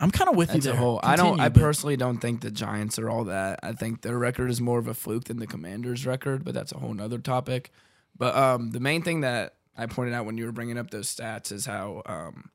[0.00, 0.76] I'm kind of with you there.
[0.76, 0.98] whole.
[1.02, 1.40] I don't.
[1.40, 3.60] I personally don't think the Giants are all that.
[3.62, 6.72] I think their record is more of a fluke than the Commanders' record, but that's
[6.72, 7.70] a whole nother topic.
[8.16, 11.14] But um, the main thing that I pointed out when you were bringing up those
[11.14, 12.50] stats is how um,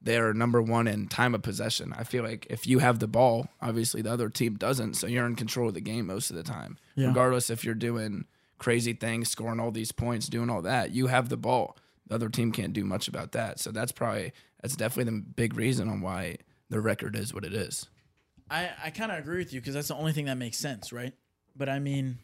[0.00, 1.92] they're number one in time of possession.
[1.96, 5.26] I feel like if you have the ball, obviously the other team doesn't, so you're
[5.26, 6.78] in control of the game most of the time.
[6.94, 7.08] Yeah.
[7.08, 8.26] Regardless if you're doing
[8.58, 11.76] crazy things, scoring all these points, doing all that, you have the ball.
[12.06, 13.58] The other team can't do much about that.
[13.58, 14.32] So that's probably
[14.62, 16.36] that's definitely the big reason on why
[16.70, 17.86] the record is what it is.
[18.50, 20.92] I, I kind of agree with you because that's the only thing that makes sense,
[20.92, 21.12] right?
[21.56, 22.18] But I mean,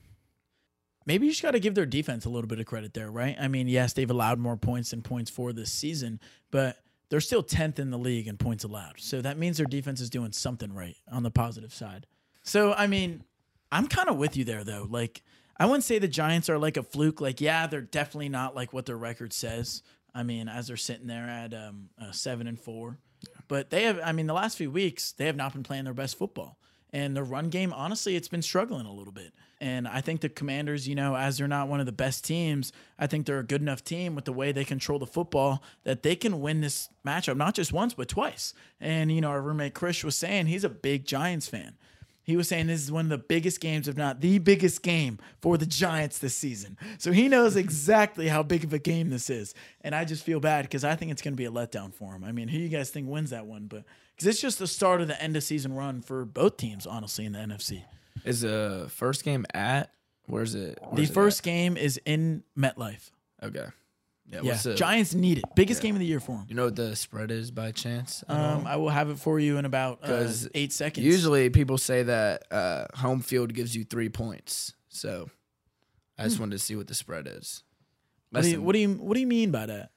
[1.06, 3.36] maybe you just got to give their defense a little bit of credit there, right?
[3.40, 6.76] I mean, yes, they've allowed more points than points for this season, but
[7.12, 8.94] they're still 10th in the league in points allowed.
[8.96, 12.06] So that means their defense is doing something right on the positive side.
[12.42, 13.22] So, I mean,
[13.70, 14.86] I'm kind of with you there, though.
[14.88, 15.22] Like,
[15.58, 17.20] I wouldn't say the Giants are like a fluke.
[17.20, 19.82] Like, yeah, they're definitely not like what their record says.
[20.14, 22.96] I mean, as they're sitting there at um, uh, seven and four,
[23.46, 24.00] but they have.
[24.02, 26.56] I mean, the last few weeks they have not been playing their best football,
[26.92, 29.32] and the run game, honestly, it's been struggling a little bit.
[29.60, 32.72] And I think the Commanders, you know, as they're not one of the best teams,
[32.98, 36.02] I think they're a good enough team with the way they control the football that
[36.02, 38.54] they can win this matchup not just once but twice.
[38.80, 41.76] And you know, our roommate Chris was saying he's a big Giants fan.
[42.24, 45.18] He was saying this is one of the biggest games, if not the biggest game
[45.40, 46.78] for the Giants this season.
[46.98, 49.54] So he knows exactly how big of a game this is.
[49.80, 52.14] And I just feel bad because I think it's going to be a letdown for
[52.14, 52.22] him.
[52.22, 53.66] I mean, who you guys think wins that one?
[53.66, 53.84] But
[54.22, 57.24] because it's just the start of the end of season run for both teams, honestly,
[57.24, 57.82] in the NFC.
[58.24, 59.90] Is the first game at?
[60.26, 60.76] Where's it?
[60.76, 63.10] The where's it first game is in MetLife.
[63.42, 63.64] Okay.
[64.30, 64.40] Yeah.
[64.42, 65.44] Yeah, What's the, Giants need it.
[65.56, 66.46] Biggest game of the year for them.
[66.48, 68.22] You know what the spread is by chance?
[68.28, 68.66] Um.
[68.66, 71.04] I will have it for you in about uh, eight seconds.
[71.04, 74.72] Usually people say that uh, home field gives you three points.
[74.88, 75.28] So
[76.16, 76.28] I Hmm.
[76.28, 77.62] just wanted to see what the spread is.
[78.30, 79.90] What do you what do you what do you mean by that?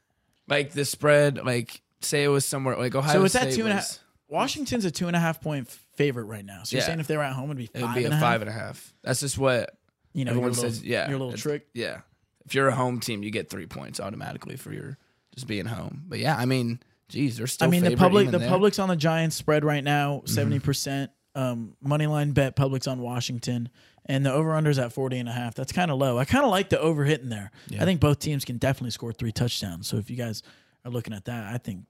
[0.48, 3.14] like the spread, like say it was somewhere like Ohio.
[3.14, 4.00] so it's at State two and a half.
[4.28, 6.64] Washington's a two and a half point favorite right now.
[6.64, 6.88] So you're Yeah.
[6.88, 8.24] saying if they were at home, it'd be It five would be and a half?
[8.24, 8.94] five and a half.
[9.04, 9.78] That's just what
[10.14, 10.84] You know, your everyone little, says.
[10.84, 11.68] Yeah, your little it's- trick.
[11.74, 12.02] Yeah,
[12.46, 14.98] if you're a home team, you get three points automatically for your
[15.34, 16.04] just being home.
[16.08, 17.68] But yeah, I mean, geez, they're still.
[17.68, 18.50] I mean, the favored public even the there.
[18.50, 20.28] public's on the Giants spread right now, Mm-hmm.
[20.28, 21.12] 70 percent.
[21.36, 23.68] Um, money line bet public's on Washington,
[24.06, 25.54] and the over unders at 40 and a half.
[25.54, 26.18] That's kind of low.
[26.18, 27.52] I kind of like the over hitting there.
[27.78, 29.86] I think both teams can definitely score three touchdowns.
[29.88, 30.44] So if you guys
[30.86, 31.88] are looking at that, I think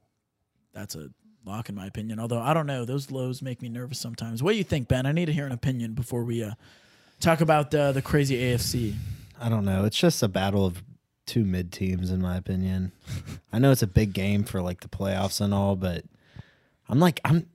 [0.74, 1.12] that's a
[1.46, 2.20] lock in my opinion.
[2.20, 4.42] Although I don't know, those lows make me nervous sometimes.
[4.42, 5.06] What do you think, Ben?
[5.06, 6.52] I need to hear an opinion before we uh,
[7.20, 8.96] talk about uh, the crazy AFC.
[9.40, 9.86] I don't know.
[9.86, 10.84] It's just a battle of
[11.26, 12.92] two mid teams, in my opinion.
[13.54, 16.04] I know it's a big game for like the playoffs and all, but
[16.90, 17.48] I'm like, I'm.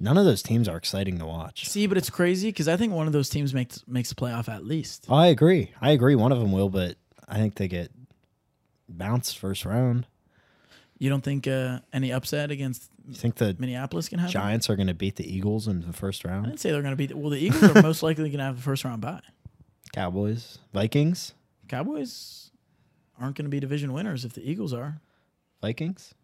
[0.00, 1.68] None of those teams are exciting to watch.
[1.68, 4.48] See, but it's crazy because I think one of those teams makes makes the playoff
[4.48, 5.06] at least.
[5.08, 5.70] I agree.
[5.80, 6.16] I agree.
[6.16, 6.96] One of them will, but
[7.28, 7.92] I think they get
[8.88, 10.08] bounced first round.
[11.02, 14.32] You don't think uh, any upset against You think the Minneapolis can happen?
[14.32, 16.44] Giants are going to beat the Eagles in the first I round?
[16.46, 17.12] didn't say they're going to beat.
[17.12, 19.20] Well, the Eagles are most likely going to have the first round bye.
[19.92, 21.34] Cowboys, Vikings,
[21.66, 22.52] Cowboys
[23.20, 25.00] aren't going to be division winners if the Eagles are.
[25.60, 26.14] Vikings.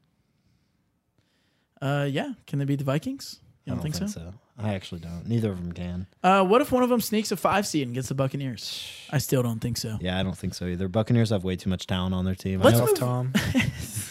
[1.83, 3.41] Uh, yeah, can they beat the Vikings?
[3.65, 4.33] You I don't, think, so?
[4.57, 5.27] I actually don't.
[5.27, 6.07] Neither of them can.
[6.23, 8.89] Uh, what if one of them sneaks a five seed and gets the Buccaneers?
[9.11, 9.99] I still don't think so.
[10.01, 10.87] Yeah, I don't think so either.
[10.89, 12.63] Buccaneers have way too much talent on their team.
[12.63, 13.33] I Let's know- move- Tom.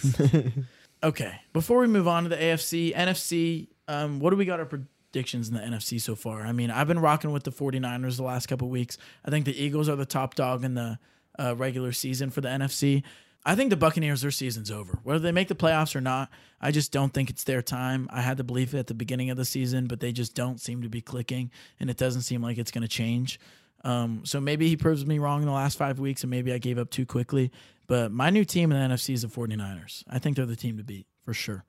[1.03, 4.65] Okay, before we move on to the AFC, NFC, um, what do we got our
[4.65, 6.41] predictions in the NFC so far?
[6.41, 8.97] I mean, I've been rocking with the 49ers the last couple weeks.
[9.23, 10.97] I think the Eagles are the top dog in the
[11.38, 13.03] uh, regular season for the NFC.
[13.45, 14.99] I think the Buccaneers, their season's over.
[15.03, 18.10] Whether they make the playoffs or not, I just don't think it's their time.
[18.12, 20.60] I had to believe it at the beginning of the season, but they just don't
[20.60, 23.39] seem to be clicking, and it doesn't seem like it's going to change.
[23.88, 26.58] Um, so maybe he proves me wrong in the last five weeks, and maybe I
[26.58, 27.52] gave up too quickly.
[27.88, 30.04] But my new team in the NFC is the 49ers.
[30.10, 31.63] I think they're the team to beat for sure.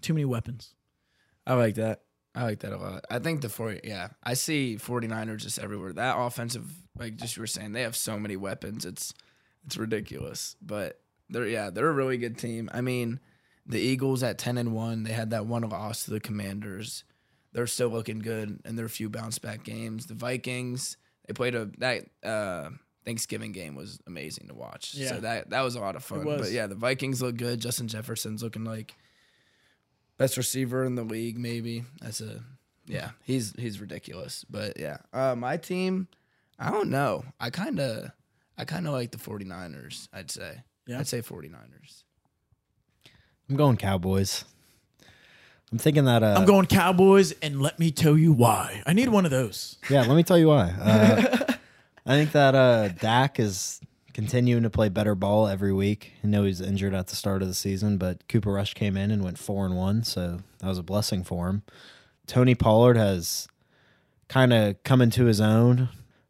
[0.00, 0.74] Too many weapons.
[1.46, 2.00] I like that.
[2.34, 3.04] I like that a lot.
[3.10, 5.92] I think the 40, yeah, I see 49ers just everywhere.
[5.92, 6.64] That offensive,
[6.98, 8.84] like just you were saying, they have so many weapons.
[8.84, 9.12] It's
[9.64, 10.56] it's ridiculous.
[10.62, 12.70] But they're yeah, they're a really good team.
[12.72, 13.20] I mean,
[13.66, 17.04] the Eagles at 10 and 1, they had that one loss to the Commanders.
[17.52, 20.06] They're still looking good in their few bounce back games.
[20.06, 22.70] The Vikings, they played a that uh
[23.04, 24.94] Thanksgiving game was amazing to watch.
[24.94, 25.08] Yeah.
[25.10, 26.24] So that that was a lot of fun.
[26.24, 26.40] was.
[26.40, 27.60] But yeah, the Vikings look good.
[27.60, 28.94] Justin Jefferson's looking like
[30.18, 31.84] best receiver in the league, maybe.
[32.00, 32.42] That's a
[32.86, 34.44] yeah, he's he's ridiculous.
[34.50, 34.98] But yeah.
[35.12, 36.08] Uh my team,
[36.58, 37.24] I don't know.
[37.38, 38.12] I kinda
[38.58, 40.62] I kinda like the 49ers, I'd say.
[40.86, 40.98] Yeah.
[40.98, 42.04] I'd say 49ers.
[43.48, 44.44] I'm going Cowboys.
[45.72, 46.22] I'm thinking that.
[46.22, 48.82] Uh, I'm going Cowboys, and let me tell you why.
[48.86, 49.78] I need one of those.
[49.90, 50.70] Yeah, let me tell you why.
[50.80, 51.52] Uh,
[52.06, 53.80] I think that uh, Dak is
[54.14, 56.12] continuing to play better ball every week.
[56.22, 59.10] I know he's injured at the start of the season, but Cooper Rush came in
[59.10, 61.62] and went four and one, so that was a blessing for him.
[62.26, 63.48] Tony Pollard has
[64.28, 65.88] kind of come into his own,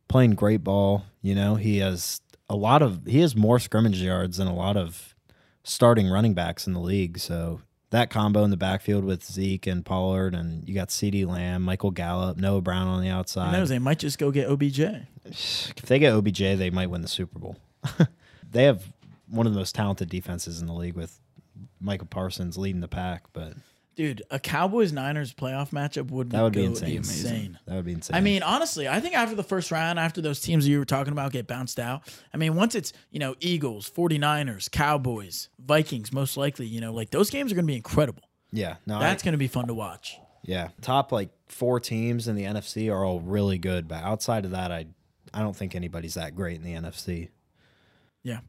[0.08, 1.04] playing great ball.
[1.22, 4.76] You know, he has a lot of he has more scrimmage yards than a lot
[4.76, 5.14] of
[5.62, 7.18] starting running backs in the league.
[7.18, 11.62] So that combo in the backfield with Zeke and Pollard, and you got CeeDee Lamb,
[11.62, 13.52] Michael Gallup, Noah Brown on the Who outside.
[13.52, 13.68] knows?
[13.68, 14.80] They might just go get OBJ.
[15.28, 17.56] If they get OBJ, they might win the Super Bowl.
[18.50, 18.92] they have
[19.28, 21.18] one of the most talented defenses in the league with
[21.80, 23.54] Michael Parsons leading the pack, but
[23.96, 26.98] Dude, a Cowboys Niners playoff matchup would, that would be insane.
[26.98, 27.58] insane.
[27.66, 28.14] That would be insane.
[28.14, 31.12] I mean, honestly, I think after the first round, after those teams you were talking
[31.14, 36.36] about get bounced out, I mean, once it's, you know, Eagles, 49ers, Cowboys, Vikings, most
[36.36, 38.22] likely, you know, like those games are going to be incredible.
[38.52, 40.18] yeah, no, That's going to be fun to watch.
[40.44, 40.68] yeah.
[40.82, 44.70] Top like four teams in the NFC are all really good, but outside of that,
[44.70, 44.86] I
[45.32, 47.30] I don't think anybody's that great in the NFC.
[48.22, 48.40] Yeah,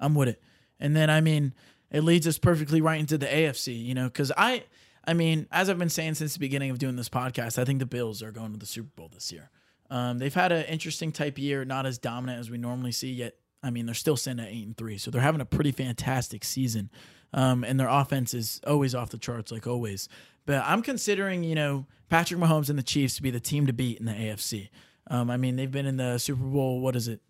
[0.00, 0.42] I'm with it.
[0.80, 1.54] And then, I mean,
[1.90, 4.64] it leads us perfectly right into the AFC, you know, because I,
[5.06, 7.78] I mean, as I've been saying since the beginning of doing this podcast, I think
[7.78, 9.50] the Bills are going to the Super Bowl this year.
[9.88, 13.36] Um, they've had an interesting type year, not as dominant as we normally see yet.
[13.62, 16.44] I mean, they're still sitting at eight and three, so they're having a pretty fantastic
[16.44, 16.90] season.
[17.32, 20.08] Um, and their offense is always off the charts, like always.
[20.44, 23.72] But I'm considering, you know, Patrick Mahomes and the Chiefs to be the team to
[23.72, 24.70] beat in the AFC.
[25.08, 26.80] Um, I mean, they've been in the Super Bowl.
[26.80, 27.20] What is it?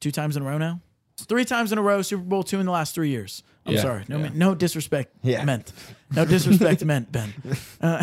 [0.00, 0.80] Two times in a row now.
[1.16, 3.42] Three times in a row, Super Bowl two in the last three years.
[3.64, 4.30] I'm Yeah, sorry, no, yeah.
[4.34, 5.44] no disrespect Yeah.
[5.44, 5.72] meant,
[6.14, 7.32] no disrespect meant, Ben.
[7.80, 8.02] Uh,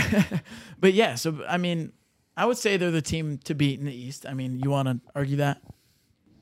[0.80, 1.92] but yeah, so I mean,
[2.38, 4.26] I would say they're the team to beat in the East.
[4.26, 5.62] I mean, you want to argue that?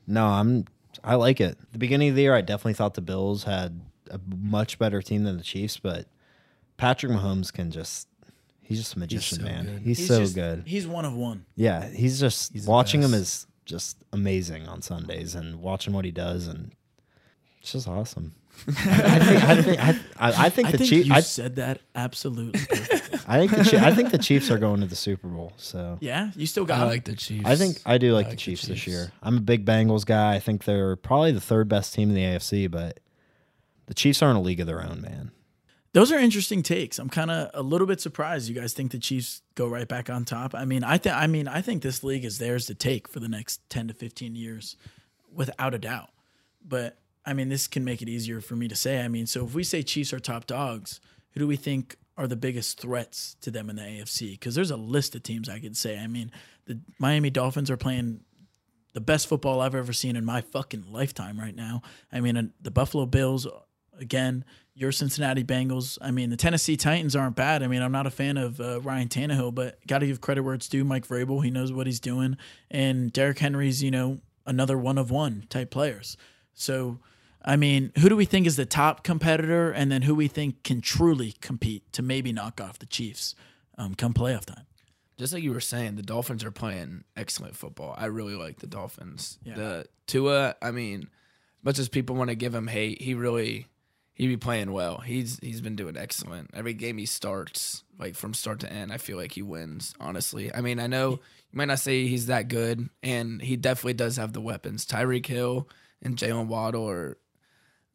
[0.06, 0.66] No, I'm
[1.04, 1.58] I like it.
[1.72, 5.24] The beginning of the year, I definitely thought the Bills had a much better team
[5.24, 6.06] than the Chiefs, but
[6.76, 8.06] Patrick Mahomes can just
[8.62, 9.64] he's just a magician, so man.
[9.66, 9.78] good.
[9.82, 10.62] He's, so just- good.
[10.64, 11.44] He's one of one.
[11.56, 16.10] Yeah, he's just He's watching him is just amazing on Sundays and watching what he
[16.12, 16.70] does and
[17.60, 18.34] It's just awesome.
[18.66, 18.72] I
[19.18, 21.06] think I think I, I, I think I the think Chiefs.
[21.08, 23.18] you I, said that absolutely perfectly.
[23.26, 25.52] I think the Chi- I think the Chiefs are going to the Super Bowl.
[25.56, 26.88] So yeah, you still got I 'em.
[26.88, 27.46] like the Chiefs.
[27.46, 29.12] I think I do like, I the like the Chiefs this year.
[29.22, 30.34] I'm a big Bengals guy.
[30.34, 33.00] I think they're probably the third best team in the AFC, but
[33.86, 35.30] the Chiefs are in a league of their own, man.
[35.94, 36.98] Those are interesting takes.
[36.98, 40.10] I'm kind of a little bit surprised you guys think the Chiefs go right back
[40.10, 40.54] on top.
[40.54, 43.20] I mean, I think I mean, I think this league is theirs to take for
[43.20, 44.76] the next 10 to 15 years
[45.32, 46.10] without a doubt.
[46.66, 49.02] But I mean, this can make it easier for me to say.
[49.02, 50.98] I mean, so if we say Chiefs are top dogs,
[51.32, 54.32] who do we think are the biggest threats to them in the AFC?
[54.32, 55.98] Because there's a list of teams I could say.
[55.98, 56.32] I mean,
[56.64, 58.20] the Miami Dolphins are playing
[58.94, 61.82] the best football I've ever seen in my fucking lifetime right now.
[62.10, 63.46] I mean, the Buffalo Bills,
[64.00, 64.42] again,
[64.74, 65.98] your Cincinnati Bengals.
[66.00, 67.62] I mean, the Tennessee Titans aren't bad.
[67.62, 70.42] I mean, I'm not a fan of uh, Ryan Tannehill, but got to give credit
[70.42, 70.82] where it's due.
[70.82, 72.38] Mike Vrabel, he knows what he's doing,
[72.70, 76.16] and Derrick Henry's, you know, another one of one type players.
[76.54, 77.00] So,
[77.48, 80.62] I mean, who do we think is the top competitor, and then who we think
[80.62, 83.34] can truly compete to maybe knock off the Chiefs
[83.76, 84.66] um, come playoff time?
[85.18, 87.94] just like you were saying, the Dolphins are playing excellent football.
[87.98, 89.38] I really like the Dolphins.
[89.42, 89.54] Yeah.
[89.56, 91.10] The Tua, I mean,
[91.62, 93.66] much as people want to give him hate, he really
[94.14, 94.98] he be playing well.
[94.98, 96.50] He's he's been doing excellent.
[96.54, 99.92] Every game he starts, like from start to end, I feel like he wins.
[99.98, 101.18] Honestly, I mean, I know you
[101.56, 104.86] might not say he's that good, and he definitely does have the weapons.
[104.86, 105.68] Tyreek Hill
[106.00, 107.18] and Jaylen Waddle are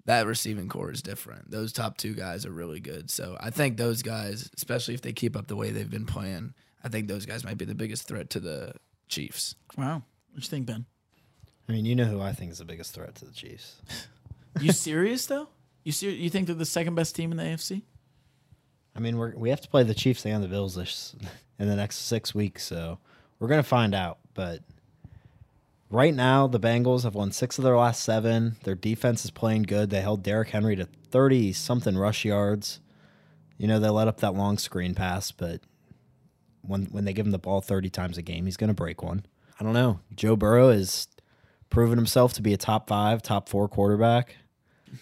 [0.05, 1.49] that receiving core is different.
[1.51, 3.09] Those top two guys are really good.
[3.09, 6.53] So I think those guys, especially if they keep up the way they've been playing,
[6.83, 8.73] I think those guys might be the biggest threat to the
[9.07, 9.55] Chiefs.
[9.77, 10.85] Wow, what you think, Ben?
[11.69, 13.75] I mean, you know who I think is the biggest threat to the Chiefs.
[14.59, 15.47] You serious though?
[15.83, 17.83] You ser- You think they're the second best team in the AFC?
[18.95, 21.15] I mean, we're, we have to play the Chiefs and the Bills this
[21.59, 22.99] in the next six weeks, so
[23.39, 24.19] we're gonna find out.
[24.33, 24.59] But
[25.93, 28.57] right now, the Bengals have won six of their last seven.
[28.63, 29.89] Their defense is playing good.
[29.89, 32.79] They held Derrick Henry to thirty something rush yards.
[33.57, 35.61] You know, they let up that long screen pass, but
[36.61, 39.25] when when they give him the ball thirty times a game, he's gonna break one.
[39.59, 39.99] I don't know.
[40.15, 41.07] Joe Burrow has
[41.69, 44.35] proven himself to be a top five, top four quarterback.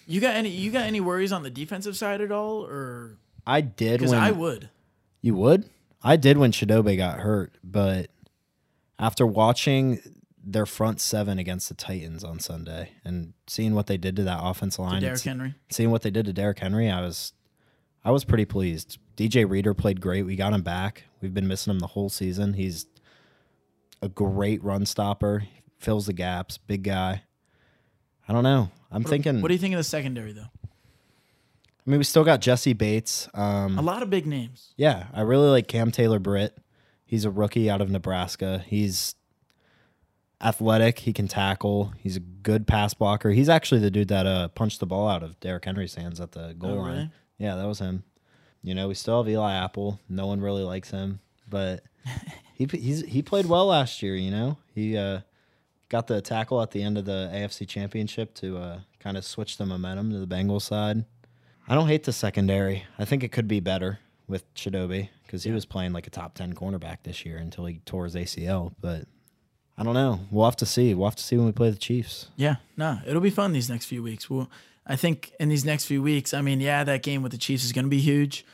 [0.06, 0.50] You got any?
[0.50, 4.20] You got any worries on the defensive side at all, or I did because when
[4.20, 4.68] I would.
[5.22, 5.68] You would?
[6.02, 8.10] I did when Chidobe got hurt, but
[8.98, 10.00] after watching
[10.44, 14.40] their front seven against the Titans on Sunday and seeing what they did to that
[14.42, 15.54] offensive line, Derrick Henry.
[15.70, 17.32] seeing what they did to Derrick Henry, I was
[18.04, 18.98] I was pretty pleased.
[19.16, 20.24] DJ Reader played great.
[20.24, 21.04] We got him back.
[21.20, 22.54] We've been missing him the whole season.
[22.54, 22.86] He's
[24.00, 25.44] a great run stopper.
[25.78, 26.58] Fills the gaps.
[26.58, 27.22] Big guy.
[28.28, 28.70] I don't know.
[28.90, 29.40] I'm thinking.
[29.40, 30.50] What do you think of the secondary though?
[31.84, 33.28] I mean, we still got Jessie Bates.
[33.34, 34.72] Um, A lot of big names.
[34.76, 36.56] Yeah, I really like Cam Taylor Britt.
[37.04, 38.64] He's a rookie out of Nebraska.
[38.66, 39.16] He's
[40.42, 41.00] athletic.
[41.00, 41.92] He can tackle.
[41.98, 43.30] He's a good pass blocker.
[43.30, 46.32] He's actually the dude that uh, punched the ball out of Derrick Henry's hands at
[46.32, 46.92] the goal Oh, line.
[46.92, 47.10] really?
[47.38, 48.04] Yeah, that was him.
[48.62, 49.98] You know, we still have Eli Apple.
[50.08, 51.82] No one really likes him, but
[52.54, 54.14] he he's he played well last year.
[54.14, 55.20] You know, he uh,
[55.88, 59.56] got the tackle at the end of the AFC Championship to uh, kind of switch
[59.56, 61.04] the momentum to the Bengals side.
[61.66, 62.84] I don't hate the secondary.
[62.98, 66.34] I think it could be better with Chidobe because he was playing like a top
[66.34, 68.72] 10 cornerback this year until he tore his ACL.
[68.80, 69.06] But
[69.76, 70.20] I don't know.
[70.30, 70.94] We'll have to see.
[70.94, 72.28] We'll have to see when we play the Chiefs.
[72.36, 74.28] Yeah, no, it'll be fun these next few weeks.
[74.28, 74.50] Well,
[74.86, 77.64] I think in these next few weeks, I mean, yeah, that game with the Chiefs
[77.64, 78.44] is going to be huge.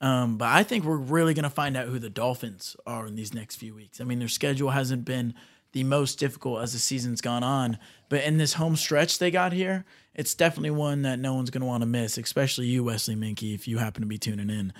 [0.00, 3.14] Um, but I think we're really going to find out who the Dolphins are in
[3.14, 4.00] these next few weeks.
[4.00, 5.34] I mean, their schedule hasn't been
[5.72, 9.52] the most difficult as the season's gone on, but in this home stretch they got
[9.52, 9.84] here,
[10.14, 13.54] it's definitely one that no one's going to want to miss, especially you, Wesley Minky,
[13.54, 14.72] if you happen to be tuning in,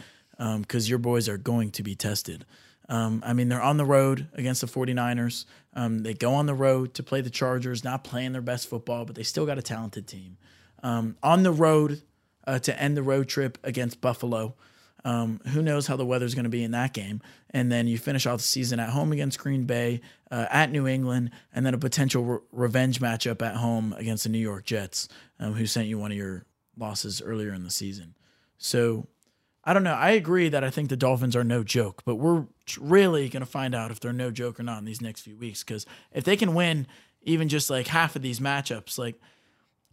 [0.61, 2.45] because your boys are going to be tested.
[2.88, 5.47] Um, I mean, they're on the road against the 49ers.
[5.73, 9.05] Um, they go on the road to play the Chargers, not playing their best football,
[9.05, 10.37] but they still got a talented team.
[10.83, 12.03] Um, on the road
[12.47, 14.55] uh, to end the road trip against Buffalo.
[15.07, 17.20] Um, who knows how the weather's going to be in that game?
[17.51, 20.87] And then you finish off the season at home against Green Bay, uh, at New
[20.87, 25.09] England, and then a potential re- revenge matchup at home against the New York Jets,
[25.38, 26.47] um, who sent you one of your
[26.79, 28.14] losses earlier in the season.
[28.57, 29.07] So
[29.64, 29.94] I don't know.
[29.94, 32.44] I agree that I think the Dolphins are no joke, but we're
[32.79, 35.37] really going to find out if they're no joke or not in these next few
[35.37, 35.64] weeks.
[35.64, 36.87] Because if they can win
[37.22, 39.16] even just like half of these matchups, like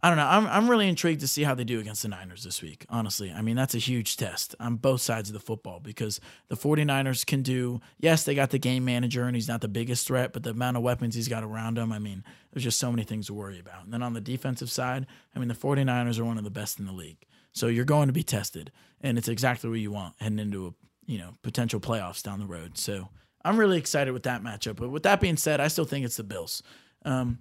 [0.04, 2.42] I don't know, I'm I'm really intrigued to see how they do against the Niners
[2.42, 2.84] this week.
[2.88, 6.56] Honestly, I mean that's a huge test on both sides of the football because the
[6.56, 7.80] 49ers can do.
[7.98, 10.76] Yes, they got the game manager and he's not the biggest threat, but the amount
[10.76, 13.60] of weapons he's got around him, I mean, there's just so many things to worry
[13.60, 13.84] about.
[13.84, 15.06] And then on the defensive side,
[15.36, 17.24] I mean the 49ers are one of the best in the league.
[17.52, 18.72] So you're going to be tested,
[19.02, 22.46] and it's exactly what you want heading into a you know potential playoffs down the
[22.46, 22.78] road.
[22.78, 23.08] So
[23.44, 24.76] I'm really excited with that matchup.
[24.76, 26.62] But with that being said, I still think it's the Bills.
[27.04, 27.38] Um,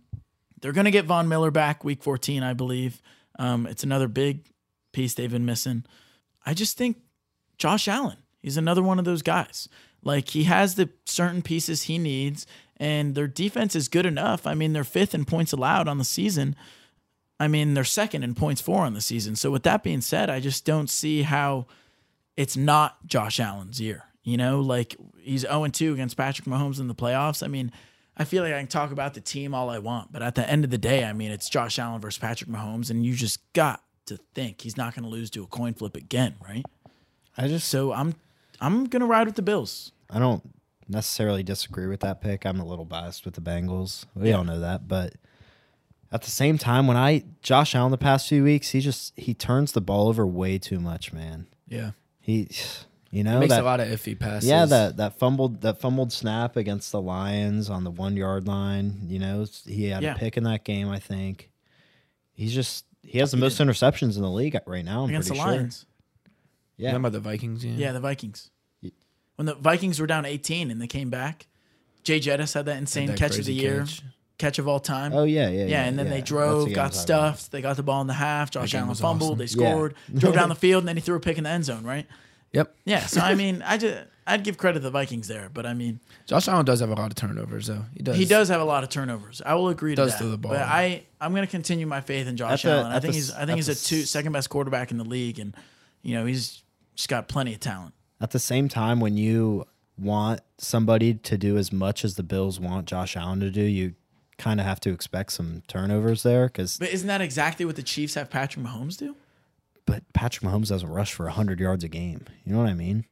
[0.62, 3.01] they're going to get Von Miller back week 14, I believe.
[3.39, 4.47] Um, it's another big
[4.93, 5.86] piece they've been missing.
[6.45, 6.97] I just think
[7.57, 9.70] Josh Allen, he's another one of those guys.
[10.03, 12.47] Like he has the certain pieces he needs,
[12.78, 14.47] and their defense is good enough.
[14.47, 16.55] I mean, they're fifth in points allowed on the season.
[17.41, 19.35] I mean, they're second in points four on the season.
[19.35, 21.65] So with that being said, I just don't see how
[22.37, 24.03] it's not Josh Allen's year.
[24.23, 27.43] You know, like he's 0 2 against Patrick Mahomes in the playoffs.
[27.43, 27.71] I mean,
[28.15, 30.47] I feel like I can talk about the team all I want, but at the
[30.47, 33.39] end of the day, I mean, it's Josh Allen versus Patrick Mahomes, and you just
[33.53, 36.63] got to think he's not going to lose to a coin flip again, right?
[37.37, 38.13] I just So I'm
[38.59, 39.91] I'm gonna ride with the Bills.
[40.09, 40.43] I don't
[40.87, 42.45] necessarily disagree with that pick.
[42.45, 44.05] I'm a little biased with the Bengals.
[44.13, 44.37] We Yeah.
[44.37, 45.13] all know that, but
[46.12, 49.34] at the same time, when I Josh Allen the past few weeks, he just he
[49.34, 51.47] turns the ball over way too much, man.
[51.68, 52.49] Yeah, He,
[53.12, 54.49] you know, makes that, a lot of iffy passes.
[54.49, 59.01] yeah, that that fumbled that fumbled snap against the Lions on the one yard line.
[59.07, 60.16] You know, he had Yeah.
[60.16, 60.89] a pick in that game.
[60.89, 61.49] I think
[62.34, 65.03] he's just he has the most interceptions in the league right now.
[65.03, 65.51] I'm against the pretty sure.
[65.57, 65.86] Lions.
[66.78, 67.64] Yeah, Remember the Vikings.
[67.64, 68.49] Yeah, Yeah, the Vikings.
[69.36, 71.47] When the Vikings were down 18 and they came back,
[72.03, 74.01] JJettas had that insane That catch of the crazy year, catch.
[74.41, 75.13] Catch of all time.
[75.13, 76.95] Oh yeah, yeah, yeah, and then they drove, the got I'm about.
[76.95, 77.51] stuffed.
[77.51, 78.51] They got the ball in the half.
[78.51, 79.31] Josh Allen fumbled.
[79.33, 79.37] awesome.
[79.37, 79.71] They Yeah.
[79.71, 81.83] scored, drove down the field, and then he threw a pick in the end zone.
[81.83, 82.07] Right?
[82.53, 82.75] Yep.
[82.85, 83.05] Yeah.
[83.05, 85.99] So I mean, I just I'd give credit to the Vikings there, but I mean,
[86.27, 87.85] Josh Allen does have a lot of turnovers, though.
[87.95, 88.17] He does.
[88.17, 89.41] he does have a lot of turnovers.
[89.45, 90.19] I will agree to Does that.
[90.19, 90.51] throw the ball.
[90.51, 92.91] But I I'm going to continue my faith in Josh At the- Allen.
[92.91, 94.91] I think the he's s- I think he's the a two s- second best quarterback
[94.91, 95.55] in the league, and
[96.01, 96.61] you know he's
[96.95, 97.93] just got plenty of talent.
[98.19, 99.65] At the same time, when you
[99.97, 103.93] want somebody to do as much as the Bills want Josh Allen to do, you
[104.41, 106.47] kind of have to expect some turnovers there.
[106.47, 109.15] Because, But isn't that exactly what the Chiefs have Patrick Mahomes do?
[109.85, 112.25] but Patrick Mahomes doesn't rush for hundred yards a game.
[112.45, 113.03] You know what I mean?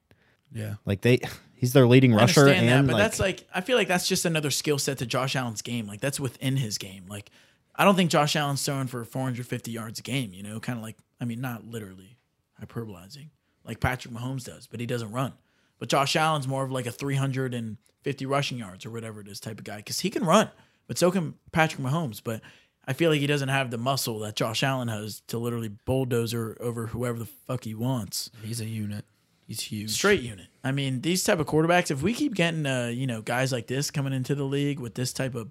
[0.54, 0.76] Yeah.
[0.86, 1.20] Like they,
[1.56, 3.88] he's their leading I rusher, understand and that, but like, that's like I feel like
[3.88, 5.88] that's just another skill set to Josh Allen's game.
[5.88, 7.06] Like that's within his game.
[7.10, 7.32] Like
[7.76, 10.32] I don't think Josh Allen's throwing for 450 yards a game.
[10.34, 12.18] You know, kind of like I mean, not literally
[12.64, 13.30] hyperbolizing
[13.66, 15.34] like Patrick Mahomes does, but he doesn't run.
[15.80, 19.58] But Josh Allen's more of like a 350 rushing yards or whatever it is type
[19.58, 20.50] of guy because he can run,
[20.90, 22.20] but so can Patrick Mahomes.
[22.22, 22.42] But
[22.86, 26.58] I feel like he doesn't have the muscle that Josh Allen has to literally bulldozer
[26.60, 28.32] over whoever the fuck he wants.
[28.44, 29.06] He's a unit.
[29.48, 29.92] He's huge.
[29.92, 30.48] straight unit.
[30.64, 33.68] I mean, these type of quarterbacks, if we keep getting uh, you know, guys like
[33.68, 35.50] this coming into the league with this type of,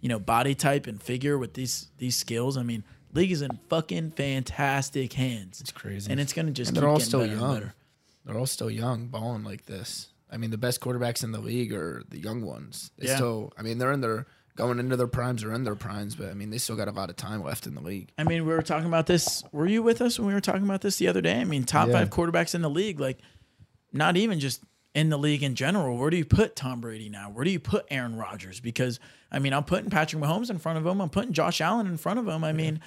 [0.00, 3.58] you know, body type and figure with these these skills, I mean, league is in
[3.68, 5.60] fucking fantastic hands.
[5.60, 6.10] It's crazy.
[6.10, 7.72] And it's gonna just And keep they're all still young.
[8.24, 10.08] They're all still young, balling like this.
[10.30, 12.90] I mean, the best quarterbacks in the league are the young ones.
[12.98, 13.16] They Yeah.
[13.16, 14.26] still, I mean, they're in their
[14.56, 16.92] going into their primes or in their primes, but I mean, they still got a
[16.92, 18.10] lot of time left in the league.
[18.18, 19.42] I mean, we were talking about this.
[19.52, 21.40] Were you with us when we were talking about this the other day?
[21.40, 21.94] I mean, top Yeah.
[21.94, 23.18] five quarterbacks in the league, like
[23.92, 24.62] not even just
[24.94, 25.96] in the league in general.
[25.96, 27.30] Where do you put Tom Brady now?
[27.30, 28.60] Where do you put Aaron Rodgers?
[28.60, 28.98] Because
[29.32, 31.00] I mean, I'm putting Patrick Mahomes in front of him.
[31.00, 32.42] I'm putting Josh Allen in front of him.
[32.44, 32.80] I mean,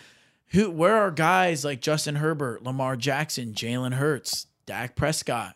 [0.48, 0.70] who?
[0.70, 5.56] Where are guys like Justin Herbert, Lamar Jackson, Jalen Hurts, Dak Prescott,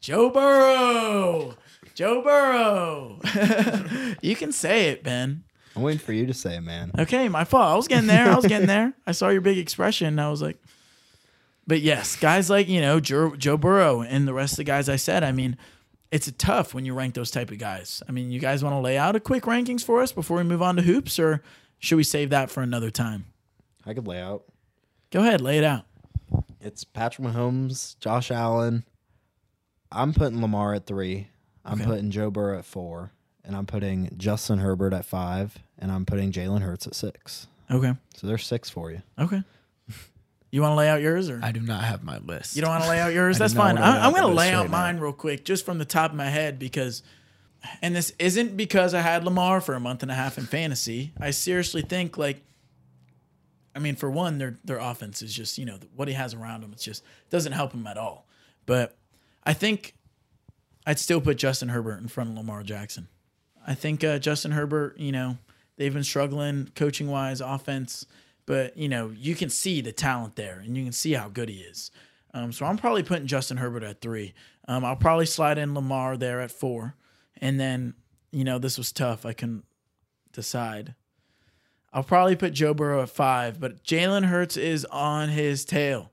[0.00, 1.54] Joe Burrow,
[1.94, 3.20] Joe Burrow?
[4.22, 5.44] you can say it, Ben.
[5.74, 6.90] I'm waiting for you to say it, man.
[6.98, 7.72] Okay, my fault.
[7.72, 8.30] I was getting there.
[8.30, 8.92] I was getting there.
[9.06, 10.08] I saw your big expression.
[10.08, 10.58] And I was like,
[11.66, 14.88] but yes, guys like you know Joe, Joe Burrow and the rest of the guys
[14.88, 15.22] I said.
[15.22, 15.56] I mean,
[16.10, 18.02] it's tough when you rank those type of guys.
[18.08, 20.42] I mean, you guys want to lay out a quick rankings for us before we
[20.42, 21.42] move on to hoops, or
[21.78, 23.26] should we save that for another time?
[23.86, 24.44] I could lay out.
[25.10, 25.86] Go ahead, lay it out.
[26.60, 28.84] It's Patrick Mahomes, Josh Allen.
[29.90, 31.28] I'm putting Lamar at three.
[31.64, 31.84] I'm Okay.
[31.84, 33.12] putting Joe Burrow at four,
[33.44, 37.46] and I'm putting Justin Herbert at five, and I'm putting Jalen Hurts at six.
[37.70, 39.02] Okay, So there's six for you.
[39.18, 39.42] okay.
[40.50, 42.56] You want to lay out yours, or I do not have my list.
[42.56, 43.38] You don't want to lay out yours?
[43.38, 43.78] That's fine.
[43.78, 44.76] I, I'm going to lay out right now.
[44.82, 47.02] mine real quick, just from the top of my head, because,
[47.80, 51.14] and this isn't because I had Lamar for a month and a half in fantasy.
[51.18, 52.42] I seriously think, like,
[53.74, 56.62] I mean, for one, their their offense is just you know what he has around
[56.62, 56.72] him.
[56.74, 58.26] It's just doesn't help him at all.
[58.66, 58.94] But
[59.44, 59.94] I think
[60.86, 63.08] I'd still put Justin Herbert in front of Lamar Jackson.
[63.66, 65.38] I think uh, Justin Herbert, you know,
[65.76, 68.06] they've been struggling coaching wise, offense,
[68.46, 71.48] but you know, you can see the talent there and you can see how good
[71.48, 71.90] he is.
[72.34, 74.34] Um, so I'm probably putting Justin Herbert at three.
[74.66, 76.94] Um, I'll probably slide in Lamar there at four,
[77.40, 77.94] and then
[78.30, 79.26] you know this was tough.
[79.26, 79.64] I can't
[80.32, 80.94] decide.
[81.92, 86.10] I'll probably put Joe Burrow at five, but Jalen Hurts is on his tail.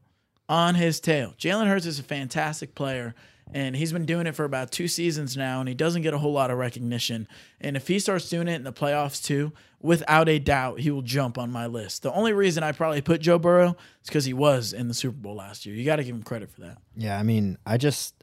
[0.49, 1.35] On his tail.
[1.37, 3.15] Jalen Hurts is a fantastic player,
[3.53, 6.17] and he's been doing it for about two seasons now, and he doesn't get a
[6.17, 7.27] whole lot of recognition.
[7.59, 11.01] And if he starts doing it in the playoffs too, without a doubt, he will
[11.01, 12.03] jump on my list.
[12.03, 15.17] The only reason I probably put Joe Burrow is because he was in the Super
[15.17, 15.75] Bowl last year.
[15.75, 16.77] You got to give him credit for that.
[16.95, 18.13] Yeah, I mean, I just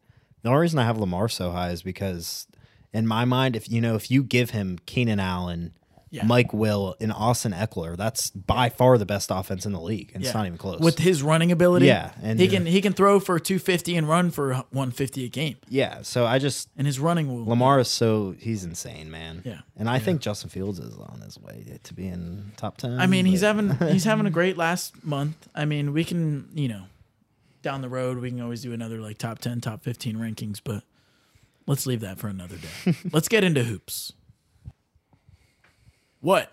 [0.43, 2.47] the only reason I have Lamar so high is because
[2.93, 5.73] in my mind, if you know, if you give him Keenan Allen
[6.09, 6.25] Yeah.
[6.25, 7.97] Mike Will, and Austin Ekeler.
[7.97, 10.13] That's by far the best offense in the league.
[10.15, 10.39] And It's Yeah.
[10.39, 10.79] not even close.
[10.79, 11.87] with his running ability.
[11.87, 15.57] Yeah, and- he can he can throw for 250 and run for 150 a game.
[15.69, 19.43] yeah, so I just And his running will Lamar is so he's insane, man.
[19.45, 19.61] Yeah.
[19.77, 23.01] and I think Justin Fields is on his way to be in top ten.
[23.01, 25.49] I mean, he's but- having he's having a great last month.
[25.57, 26.85] I mean, we can, you know,
[27.63, 30.85] down the road we can always do another like top 10, top 15 rankings, but
[31.67, 32.95] let's leave that for another day.
[33.13, 34.13] let's get into hoops.
[36.27, 36.51] What?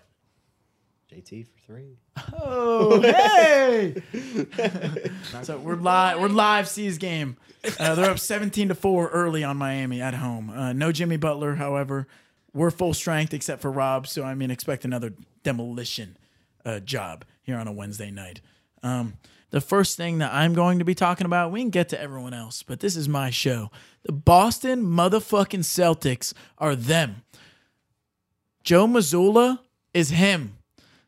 [1.12, 1.98] JT for three.
[2.32, 4.00] Oh, hey!
[5.42, 6.20] so we're live.
[6.20, 6.68] We're live.
[6.68, 7.36] C's game.
[7.80, 10.48] Uh, they're up seventeen to four early on Miami at home.
[10.48, 12.06] Uh, no Jimmy Butler, however.
[12.52, 14.06] We're full strength except for Rob.
[14.06, 15.12] So I mean, expect another
[15.42, 16.18] demolition
[16.64, 18.40] uh, job here on a Wednesday night.
[18.84, 19.14] Um,
[19.50, 22.32] the first thing that I'm going to be talking about, we can get to everyone
[22.32, 23.72] else, but this is my show.
[24.04, 27.24] The Boston motherfucking Celtics are them.
[28.64, 29.58] Joe Mazzulla
[29.94, 30.58] is him.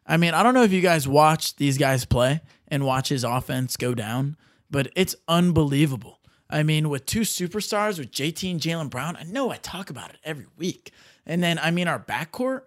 [0.07, 3.25] I mean, I don't know if you guys watch these guys play and watch his
[3.25, 4.37] offense go down,
[4.71, 6.21] but it's unbelievable.
[6.49, 10.11] I mean, with two superstars, with JT and Jaylen Brown, I know I talk about
[10.11, 10.93] it every week.
[11.27, 12.63] And then, I mean, our backcourt,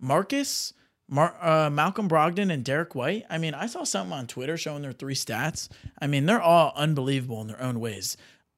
[0.00, 0.72] Marcus,
[1.08, 3.24] Mar- uh, Malcolm Brogdon, and Derrick White.
[3.30, 5.68] I mean, I saw something on Twitter showing their three stats.
[6.00, 8.16] I mean, they're all unbelievable in their own ways.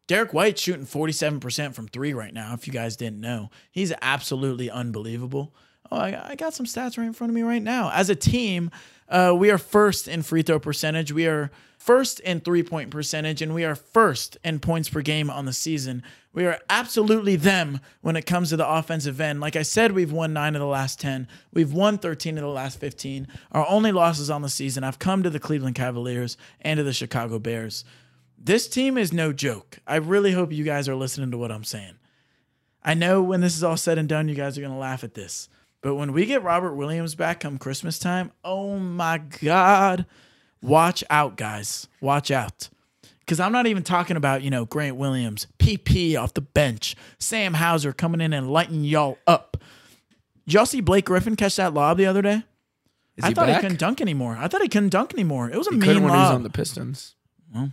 [0.08, 3.50] Derrick White shooting 47% from three right now, if you guys didn't know.
[3.70, 5.54] He's absolutely unbelievable.
[5.92, 7.90] Oh, I, I got some stats right in front of me right now.
[7.92, 8.70] As a team,
[9.10, 11.12] uh, we are first in free throw percentage.
[11.12, 15.28] We are first in three point percentage, and we are first in points per game
[15.28, 16.02] on the season.
[16.32, 19.40] We are absolutely them when it comes to the offensive end.
[19.40, 21.28] Like I said, we've won nine of the last 10.
[21.52, 23.28] We've won 13 of the last 15.
[23.50, 26.94] Our only losses on the season have come to the Cleveland Cavaliers and to the
[26.94, 27.84] Chicago Bears.
[28.38, 29.80] This team is no joke.
[29.86, 31.96] I really hope you guys are listening to what I'm saying.
[32.82, 35.04] I know when this is all said and done, you guys are going to laugh
[35.04, 35.50] at this.
[35.82, 40.06] But when we get Robert Williams back come Christmas time, oh my God,
[40.62, 41.88] watch out, guys.
[42.00, 42.68] Watch out.
[43.20, 47.54] Because I'm not even talking about, you know, Grant Williams, PP off the bench, Sam
[47.54, 49.56] Hauser coming in and lighting y'all up.
[50.46, 52.44] Did y'all see Blake Griffin catch that lob the other day?
[53.16, 53.56] Is I he thought back?
[53.56, 54.36] he couldn't dunk anymore.
[54.38, 55.50] I thought he couldn't dunk anymore.
[55.50, 57.14] It was a He mean couldn't when he was on the Pistons.
[57.54, 57.70] Well,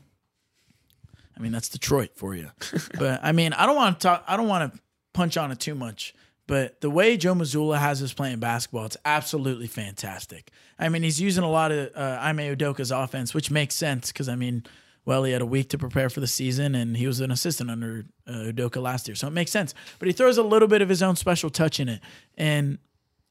[1.37, 2.49] I mean, that's Detroit for you.
[2.99, 4.23] but I mean, I don't want to talk.
[4.27, 4.79] I don't want to
[5.13, 6.13] punch on it too much.
[6.49, 10.49] But the way Joe Mazzulla has us playing basketball, it's absolutely fantastic.
[10.79, 14.27] I mean, he's using a lot of uh, Ime Udoka's offense, which makes sense because
[14.27, 14.63] I mean,
[15.05, 17.69] well, he had a week to prepare for the season, and he was an assistant
[17.69, 19.75] under uh, Udoka last year, so it makes sense.
[19.99, 22.01] But he throws a little bit of his own special touch in it,
[22.35, 22.79] and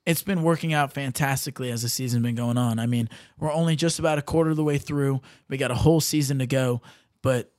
[0.06, 2.78] it's been working out fantastically as the season's been going on.
[2.78, 5.22] I mean, we're only just about a quarter of the way through.
[5.48, 6.82] We got a whole season to go,
[7.22, 7.50] but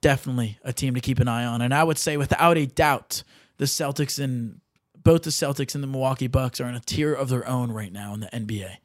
[0.00, 1.60] definitely a team to keep an eye on.
[1.60, 3.24] And I would say, without a doubt,
[3.56, 4.60] the Celtics and
[5.08, 7.90] both the Celtics and the Milwaukee Bucks are in a tier of their own right
[7.90, 8.76] now in the NBA.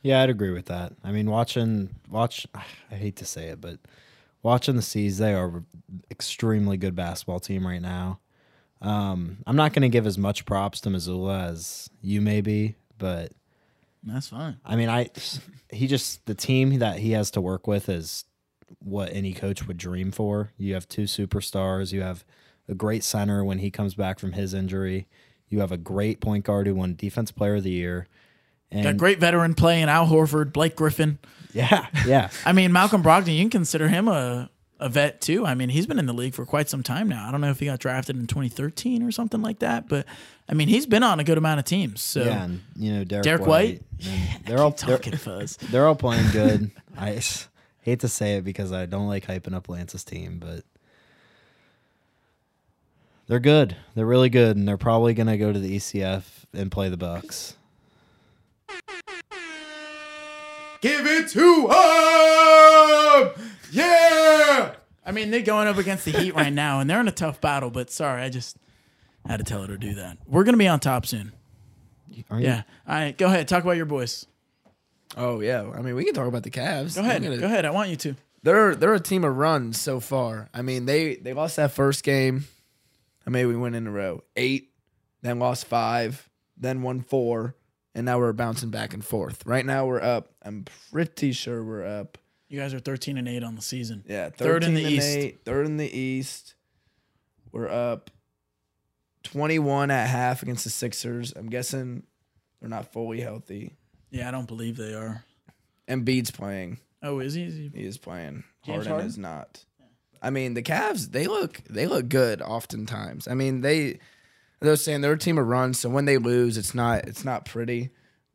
[0.00, 0.92] Yeah, I'd agree with that.
[1.02, 3.80] I mean, watching watch I hate to say it, but
[4.44, 5.64] watching the C's, they are
[6.08, 8.20] extremely good basketball team right now.
[8.80, 12.76] Um, I'm not going to give as much props to Mazzulla as you may be,
[12.96, 13.32] but
[14.04, 14.58] That's fine.
[14.64, 15.10] I mean, I
[15.72, 18.24] he just the team that he has to work with is
[18.78, 20.52] what any coach would dream for.
[20.56, 21.92] You have two superstars.
[21.92, 22.24] You have
[22.68, 25.06] a great center when he comes back from his injury.
[25.48, 28.08] You have a great point guard who won Defense Player of the Year.
[28.70, 31.18] And Got a great veteran play in Al Horford, Blake Griffin.
[31.52, 32.30] yeah, yeah.
[32.46, 34.48] I mean, Malcolm Brogdon, you can consider him a,
[34.80, 35.44] a vet too.
[35.44, 37.28] I mean, he's been in the league for quite some time now.
[37.28, 40.06] I don't know if he got drafted in 2013 or something like that, but
[40.48, 42.02] I mean, he's been on a good amount of teams.
[42.02, 43.82] So Yeah, and you know Derrick, Derrick White?
[44.04, 45.56] and they're all they're, talking fuzz.
[45.70, 46.70] they're all playing good.
[46.96, 47.20] I
[47.82, 50.64] hate to say it because I don't like hyping up Lance's team, but
[53.32, 53.74] they're good.
[53.94, 56.22] They're really good, and they're probably gonna go to the ECF
[56.52, 57.56] and play the Bucks.
[60.82, 63.32] Give it to him!
[63.70, 64.74] Yeah!
[65.06, 67.40] I mean, they're going up against the Heat right now, and they're in a tough
[67.40, 68.58] battle, but sorry, I just
[69.24, 70.18] had to tell her to do that.
[70.26, 71.32] We're going to be on top soon.
[72.28, 72.48] Are you?
[72.48, 72.64] Yeah.
[72.86, 73.48] All right, go ahead.
[73.48, 74.26] Talk about your boys.
[75.16, 76.96] Oh yeah, I mean we can talk about the Cavs.
[76.96, 77.22] Go ahead.
[77.22, 77.64] Gonna- Go ahead.
[77.64, 78.14] I want you to.
[78.42, 80.50] They're they're a team of runs so far.
[80.52, 82.44] I mean they they lost that first game.
[83.26, 84.72] I mean we went in a row eight,
[85.22, 87.56] then lost five, then won four,
[87.94, 89.44] and now we're bouncing back and forth.
[89.46, 90.32] Right now we're up.
[90.42, 92.18] I'm pretty sure we're up.
[92.48, 94.04] You guys are 13 and 8 on the season.
[94.06, 95.06] Yeah, Third in the and East.
[95.08, 96.54] eight, third in the East.
[97.50, 98.10] We're up
[99.24, 101.32] 21 at half against the Sixers.
[101.34, 102.02] I'm guessing
[102.60, 103.76] they're not fully healthy.
[104.10, 105.24] Yeah, I don't believe they are.
[105.88, 106.78] And Embiid's playing.
[107.02, 107.44] Oh, is he?
[107.44, 107.70] Is he?
[107.74, 108.44] He is playing.
[108.64, 109.06] James Harden, Harden?
[109.08, 109.64] is not.
[110.22, 113.28] I mean, the Cavs they look they look good oftentimes.
[113.28, 113.98] I mean, they
[114.60, 117.44] They're saying they're a team of runs, so when they lose, it's not it's not
[117.44, 117.90] pretty.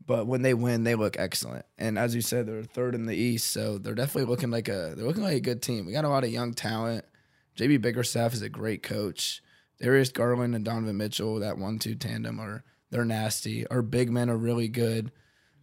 [0.05, 1.65] But when they win, they look excellent.
[1.77, 4.93] And as you said, they're third in the East, so they're definitely looking like a
[4.95, 5.85] they're looking like a good team.
[5.85, 7.05] We got a lot of young talent.
[7.57, 9.41] JB Bickerstaff is a great coach.
[9.79, 13.67] Darius Garland and Donovan Mitchell, that one-two tandem, are they're nasty.
[13.67, 15.11] Our big men are really good.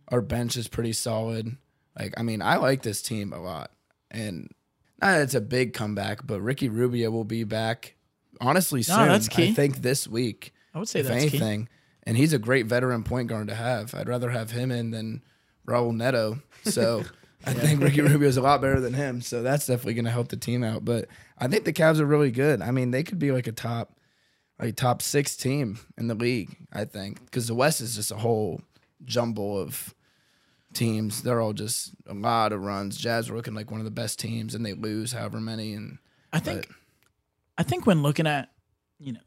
[0.08, 1.56] Our bench is pretty solid.
[1.98, 3.70] Like I mean, I like this team a lot,
[4.10, 4.50] and
[5.12, 7.94] that it's a big comeback, but Ricky Rubio will be back.
[8.40, 9.08] Honestly, ah, soon.
[9.08, 9.50] that's key.
[9.50, 11.36] I think this week I would say if that's key.
[11.36, 11.68] anything.
[12.02, 13.94] And he's a great veteran point guard to have.
[13.94, 15.22] I'd rather have him in than
[15.66, 16.42] Raul Neto.
[16.64, 17.04] So
[17.46, 19.20] I think Ricky Rubio is a lot better than him.
[19.20, 20.84] So that's definitely going to help the team out.
[20.84, 22.60] But I think the Cavs are really good.
[22.60, 23.98] I mean, they could be like a top,
[24.58, 26.56] like top six team in the league.
[26.72, 28.60] I think because the West is just a whole
[29.04, 29.94] jumble of
[30.74, 31.22] teams.
[31.22, 32.96] They're all just a lot of runs.
[32.96, 35.74] Jazz were looking like one of the best teams, and they lose however many.
[35.74, 35.98] And
[36.32, 36.68] I think,
[37.56, 38.50] I think when looking at,
[38.98, 39.20] you know,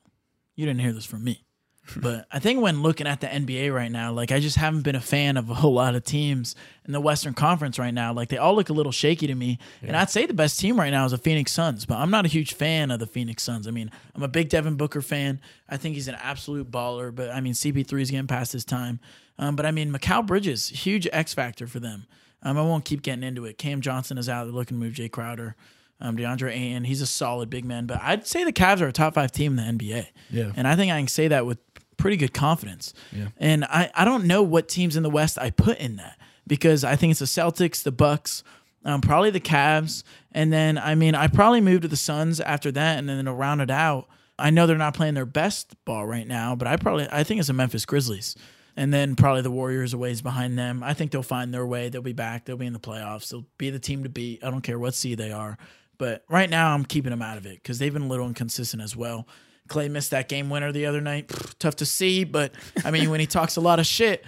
[0.56, 1.46] you didn't hear this from me,
[1.98, 4.96] but I think when looking at the NBA right now, like I just haven't been
[4.96, 8.14] a fan of a whole lot of teams in the Western Conference right now.
[8.14, 10.80] Like they all look a little shaky to me, and I'd say the best team
[10.80, 13.44] right now is the Phoenix Suns, but I'm not a huge fan of the Phoenix
[13.44, 13.68] Suns.
[13.68, 15.40] I mean, I'm a big Devin Booker fan.
[15.70, 19.00] I think he's an absolute baller, but I mean, CP3 is getting past his time.
[19.40, 22.08] Um, but I mean, Mikal Bridges, huge X factor for them.
[22.44, 23.58] Um, I won't keep getting into it.
[23.58, 24.46] Cam Johnson is out.
[24.46, 25.56] They're looking to move Jae Crowder.
[26.00, 28.92] Um, DeAndre Ayton, he's a solid big man, but I'd say the Cavs are a
[28.92, 30.08] top five team in the NBA.
[30.30, 30.52] Yeah.
[30.56, 31.58] And I think I can say that with
[31.98, 32.94] pretty good confidence.
[33.12, 33.30] Yeah.
[33.38, 36.84] And I, I don't know what teams in the West I put in that because
[36.84, 38.44] I think it's the Celtics, the Bucks,
[38.86, 42.72] um, probably the Cavs, and then I mean I probably move to the Suns after
[42.72, 44.08] that, and then to round it out.
[44.40, 47.40] I know they're not playing their best ball right now, but I probably I think
[47.40, 48.36] it's the Memphis Grizzlies.
[48.78, 50.84] And then probably the Warriors a ways behind them.
[50.84, 51.90] I think they'll find their way.
[51.90, 52.46] They'll be back.
[52.46, 53.30] They'll be in the playoffs.
[53.30, 54.44] They'll be the team to beat.
[54.44, 55.58] I don't care what seed they are.
[55.98, 58.84] But right now, I'm keeping them out of it because they've been a little inconsistent
[58.84, 59.28] as well.
[59.68, 61.28] Clay missed that game winner the other night.
[61.28, 62.54] Pfft, tough to see, but
[62.86, 64.24] I mean, when he talks a lot of shit,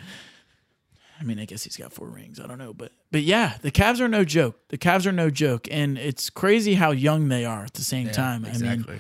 [1.19, 2.39] I mean, I guess he's got four rings.
[2.39, 4.57] I don't know, but but yeah, the Cavs are no joke.
[4.69, 8.09] The Cavs are no joke, and it's crazy how young they are at the same
[8.09, 8.45] time.
[8.45, 8.99] I mean,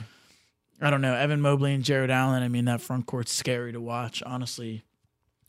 [0.81, 1.15] I don't know.
[1.15, 2.43] Evan Mobley and Jarrett Allen.
[2.43, 4.21] I mean, that front court's scary to watch.
[4.25, 4.83] Honestly,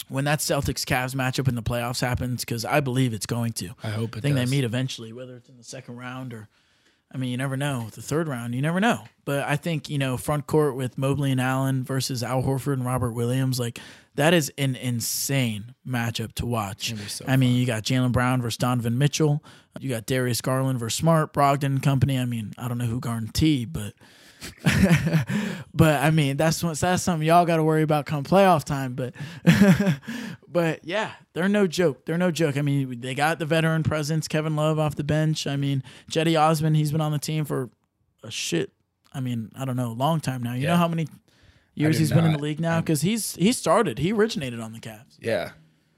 [0.09, 3.70] when that Celtics Cavs matchup in the playoffs happens, because I believe it's going to.
[3.82, 4.51] I hope it I think does.
[4.51, 6.48] they meet eventually, whether it's in the second round or,
[7.12, 7.88] I mean, you never know.
[7.92, 9.05] The third round, you never know.
[9.24, 12.84] But I think you know, front court with Mobley and Allen versus Al Horford and
[12.84, 13.78] Robert Williams, like
[14.14, 16.94] that is an insane matchup to watch.
[17.09, 19.42] So I mean, you got Jaylen Brown versus Donovan Mitchell.
[19.80, 22.18] You got Darius Garland versus Smart, Brogdon and company.
[22.18, 23.94] I mean, I don't know who guaranteed, but
[25.74, 28.95] but I mean, that's what, that's something y'all got to worry about come playoff time.
[28.95, 29.14] But
[30.49, 32.07] but yeah, they're no joke.
[32.07, 32.57] They're no joke.
[32.57, 35.47] I mean, they got the veteran presence, Kevin Love off the bench.
[35.47, 37.70] I mean, Cedi Osman, he's been on the team for
[38.22, 38.72] a shit.
[39.12, 40.55] I mean, I don't know, a long time now.
[40.55, 41.09] You know how many
[41.74, 42.80] years he's been in the league now?
[42.80, 45.16] Because he's he started, he originated on the Cavs.
[45.18, 45.53] Yeah,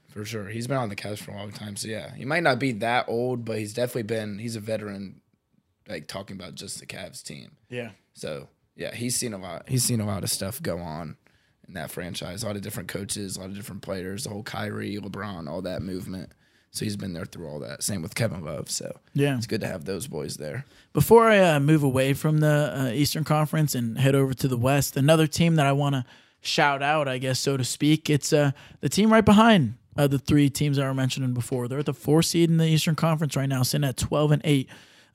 [0.09, 0.47] for sure.
[0.47, 1.75] He's been on the Cavs for a long time.
[1.75, 4.39] So yeah, he might not be that old, but he's definitely been.
[4.39, 5.21] He's a veteran.
[5.87, 7.57] Like talking about just the Cavs team.
[7.69, 7.89] Yeah.
[8.13, 9.63] So yeah, he's seen a lot.
[9.67, 11.17] He's seen a lot of stuff go on
[11.67, 12.43] in that franchise.
[12.43, 14.23] A lot of different coaches, a lot of different players.
[14.23, 16.31] The whole Kyrie, LeBron, all that movement.
[16.71, 17.83] So he's been there through all that.
[17.83, 18.69] Same with Kevin Love.
[18.71, 19.37] So Yeah.
[19.37, 20.65] it's good to have those boys there.
[20.91, 24.57] Before I uh, move away from the uh, Eastern Conference and head over to the
[24.57, 26.05] West, another team that I want to
[26.41, 28.51] shout out, I guess, so to speak, it's uh,
[28.81, 31.67] the team right behind uh, the three teams I were mentioning before.
[31.67, 34.41] They're at the four seed in the Eastern Conference right now, sitting at 12 and
[34.43, 34.69] 8.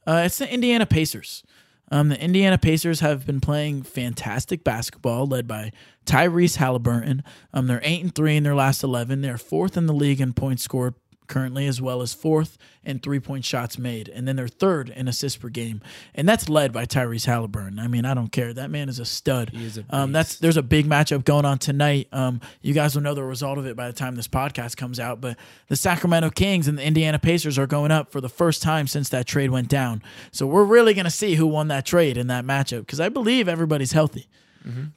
[0.07, 1.42] Uh, it's the Indiana Pacers.
[1.91, 5.72] Um, the Indiana Pacers have been playing fantastic basketball, led by
[6.05, 7.22] Tyrese Haliburton.
[7.53, 9.22] Um, they're eight and three in their last eleven.
[9.22, 10.95] They're fourth in the league in points scored
[11.29, 15.07] currently, as well as fourth in three point shots made, and then they're third in
[15.09, 15.81] assists per game,
[16.14, 17.79] and that's led by Tyrese Haliburton.
[17.79, 18.53] I mean, I don't care.
[18.53, 19.51] That man is a stud.
[19.51, 22.09] He is a um, that's there's a big matchup going on tonight.
[22.12, 24.99] Um, you guys will know the result of it by the time this podcast comes
[24.99, 25.20] out.
[25.20, 25.37] But
[25.68, 29.09] the Sacramento Kings and the Indiana Pacers are going up for the first time since
[29.11, 30.03] that trade went down.
[30.33, 33.49] So we're really gonna see who won that trade in that matchup because I believe
[33.49, 34.29] everybody's healthy.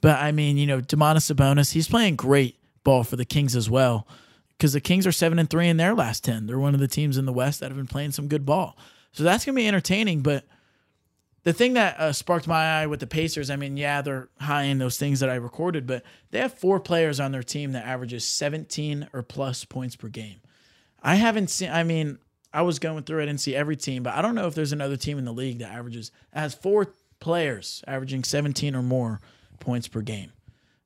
[0.00, 3.70] But I mean, you know, Domantas Sabonis, he's playing great ball for the Kings as
[3.70, 4.06] well.
[4.62, 6.46] Because the Kings are seven and three in their last ten.
[6.46, 8.78] They're one of the teams in the West that have been playing some good ball.
[9.10, 10.20] So that's gonna be entertaining.
[10.20, 10.44] But
[11.42, 14.62] the thing that uh, sparked my eye with the Pacers, I mean, yeah, they're high
[14.62, 17.84] in those things that I recorded, but they have four players on their team that
[17.84, 20.38] averages 17 or plus points per game.
[21.02, 21.68] I haven't seen.
[21.68, 22.20] I mean,
[22.52, 23.20] I was going through.
[23.20, 25.32] I didn't see every team, but I don't know if there's another team in the
[25.32, 29.20] league that averages has four players averaging 17 or more
[29.58, 30.30] points per game.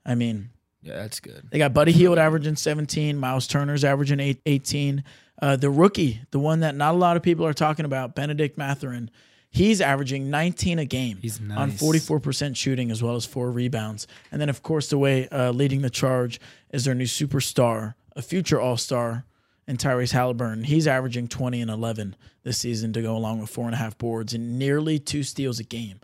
[0.07, 0.49] I mean,
[0.87, 1.49] Yeah, that's good.
[1.51, 5.05] they got Buddy Hield averaging 17, Miles Turner's averaging eight, 18.
[5.43, 8.57] Uh, the rookie, the one that not a lot of people are talking about, Bennedict
[8.57, 9.11] Mathurin,
[9.57, 14.07] He's averaging 19 a game He's on 44% shooting as well as four rebounds.
[14.31, 16.39] And then, of course, the way uh, leading the charge
[16.73, 19.25] is their new superstar, a future All Star,
[19.67, 20.67] and Tyrese Haliburton.
[20.67, 23.97] He's averaging 20 and 11 this season to go along with four and a half
[23.97, 26.01] boards and nearly two steals a game.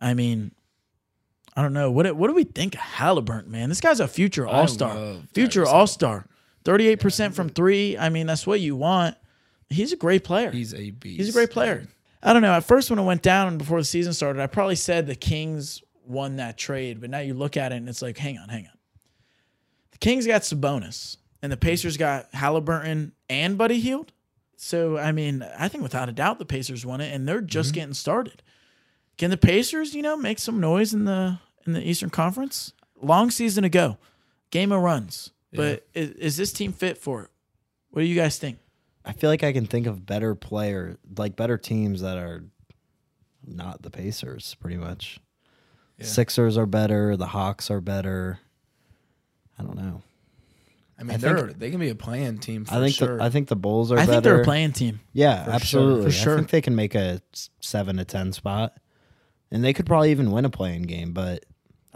[0.00, 0.52] I mean,
[1.58, 1.90] I don't know.
[1.90, 3.68] What do- what do we think of Haliburton, man?
[3.68, 5.16] This guy's a future All Star.
[5.34, 6.24] Future All Star.
[6.64, 7.98] 38% from three.
[7.98, 9.16] I mean, that's what you want.
[9.68, 10.52] He's a great player.
[10.52, 11.16] He's a beast.
[11.16, 11.88] He's a great player.
[12.22, 12.52] I don't know.
[12.52, 15.16] At first, when it went down and before the season started, I probably said the
[15.16, 17.00] Kings won that trade.
[17.00, 18.78] But now you look at it and it's like, hang on, hang on.
[19.90, 24.12] The Kings got Sabonis, and the Pacers got Haliburton and Buddy Hield.
[24.54, 27.70] So I mean, I think without a doubt the Pacers won it, and they're just
[27.70, 27.80] mm-hmm.
[27.80, 28.44] getting started.
[29.16, 32.72] Can the Pacers, you know, make some noise in the in the Eastern Conference?
[33.00, 33.98] Long season to go,
[34.50, 35.30] game of runs.
[35.52, 37.30] But is, is this team fit for it?
[37.90, 38.58] What do you guys think?
[39.04, 42.44] I feel like I can think of better player, like better teams that are
[43.46, 45.20] not the Pacers, pretty much.
[46.00, 47.16] Sixers are better.
[47.16, 48.38] The Hawks are better.
[49.58, 50.02] I don't know.
[50.98, 53.16] I mean, I they're think- they can be a play-in team for I think sure.
[53.18, 53.96] the, I think the Bulls are.
[53.98, 54.12] I better.
[54.12, 55.00] think they're a play-in team.
[55.12, 56.04] Yeah, For sure, absolutely.
[56.04, 56.34] for sure.
[56.34, 57.20] I think they can make a
[57.60, 58.76] seven to ten spot,
[59.50, 61.12] and they could probably even win a play-in game.
[61.12, 61.44] But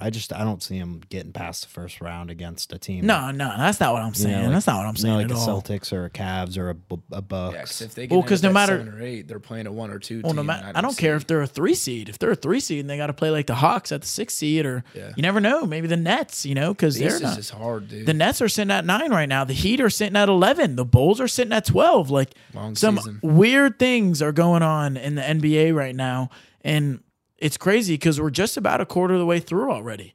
[0.03, 3.07] I just I don't see them getting past the first round against a team.
[3.07, 4.43] No, no, that's not what I'm you know, saying.
[4.45, 5.63] like- that's not what I'm you saying know, like at the all.
[5.63, 7.55] Celtics or a Cavs or a, Bu- a Bucks.
[7.55, 9.67] yeah, because if they get Well, well, 'cause no matter- seven or eight, they're playing
[9.67, 10.21] a one or two.
[10.23, 12.09] Well, team, no matter, I don't care if they're a three seed.
[12.09, 14.07] If they're a three seed and they got to play like the Hawks at the
[14.09, 15.13] six seed, or Yeah.
[15.17, 18.07] you never know, maybe the Nets, you know, because The they're East is hard, dude.
[18.07, 19.45] The Nets are sitting at nine right now.
[19.45, 20.77] The Heat are sitting at eleven.
[20.77, 22.11] The Bulls are sitting at twelve.
[22.11, 23.21] Like Long some season.
[23.23, 26.31] weird things are going on in the NBA right now,
[26.63, 27.01] and
[27.43, 30.15] it's crazy because we're just about a quarter of the way through already.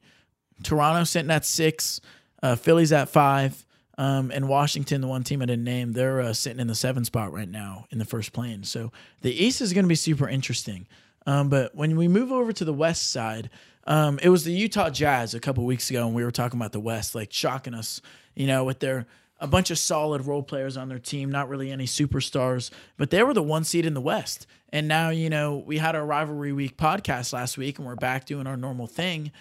[0.62, 2.00] Toronto sitting at six,
[2.42, 3.66] uh, Philly's at five,
[3.98, 7.04] um, and Washington, the one team I didn't name, they're uh, sitting in the seven
[7.04, 8.64] spot right now in the first plane.
[8.64, 10.86] So the East is going to be super interesting.
[11.26, 13.50] Um, but when we move over to the West side,
[13.86, 16.72] um, it was the Utah Jazz a couple weeks ago, and we were talking about
[16.72, 18.00] the West, like shocking us,
[18.34, 19.06] you know, with their
[19.40, 23.22] a bunch of solid role players on their team, not really any superstars, but they
[23.22, 24.46] were the one seed in the West.
[24.70, 28.26] And now, you know, we had our rivalry week podcast last week, and we're back
[28.26, 29.32] doing our normal thing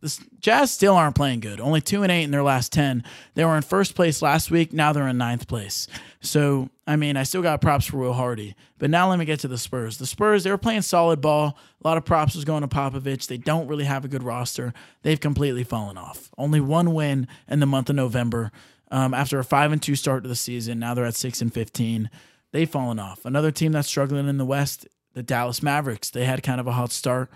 [0.00, 1.60] the Jazz still aren't playing good.
[1.60, 3.04] Only two and eight in their last ten.
[3.34, 4.72] They were in first place last week.
[4.72, 5.86] Now they're in ninth place.
[6.20, 8.54] So I mean, I still got props for Will Hardy.
[8.78, 9.98] But now let me get to the Spurs.
[9.98, 11.58] The Spurs they were playing solid ball.
[11.82, 13.26] A lot of props was going to Popovich.
[13.26, 14.72] They don't really have a good roster.
[15.02, 16.30] They've completely fallen off.
[16.38, 18.50] Only one win in the month of November.
[18.90, 21.52] Um, after a five and two start to the season, now they're at six and
[21.52, 22.10] fifteen.
[22.52, 23.24] They've fallen off.
[23.24, 26.10] Another team that's struggling in the West, the Dallas Mavericks.
[26.10, 27.30] They had kind of a hot start.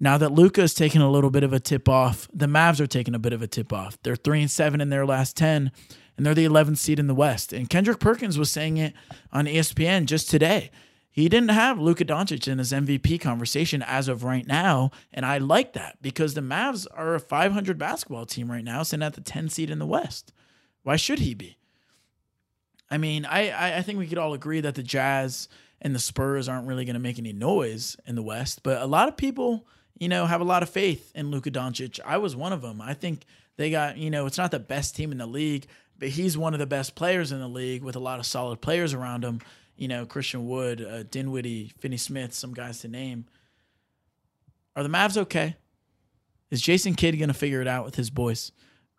[0.00, 2.86] Now that Luka is taking a little bit of a tip off, the Mavs are
[2.86, 3.98] taking a bit of a tip off.
[4.02, 5.72] They're three and seven in their last ten,
[6.16, 7.52] and they're the 11th seed in the West.
[7.52, 8.94] And Kendrick Perkins was saying it
[9.32, 10.70] on ESPN just today.
[11.10, 15.38] He didn't have Luka Doncic in his MVP conversation as of right now, and I
[15.38, 19.20] like that because the Mavs are a 500 basketball team right now, sitting at the
[19.20, 20.32] 10 seed in the West.
[20.88, 21.58] Why should he be?
[22.90, 25.46] I mean, I, I, think we could all agree that the Jazz
[25.82, 28.86] and the Spurs aren't really going to make any noise in the West, but a
[28.86, 29.66] lot of people,
[29.98, 32.00] you know, have a lot of faith in Luka Doncic.
[32.06, 32.80] I was one of them.
[32.80, 33.26] I think
[33.58, 35.66] they got, you know, it's not the best team in the league,
[35.98, 38.62] but he's one of the best players in the league with a lot of solid
[38.62, 39.42] players around him.
[39.76, 43.26] You know, Christian Wood, uh, Dinwiddie, Finney Smith, some guys to name.
[44.74, 45.56] Are the Mavs okay?
[46.50, 48.52] Is Jason Kidd going to figure it out with his boys?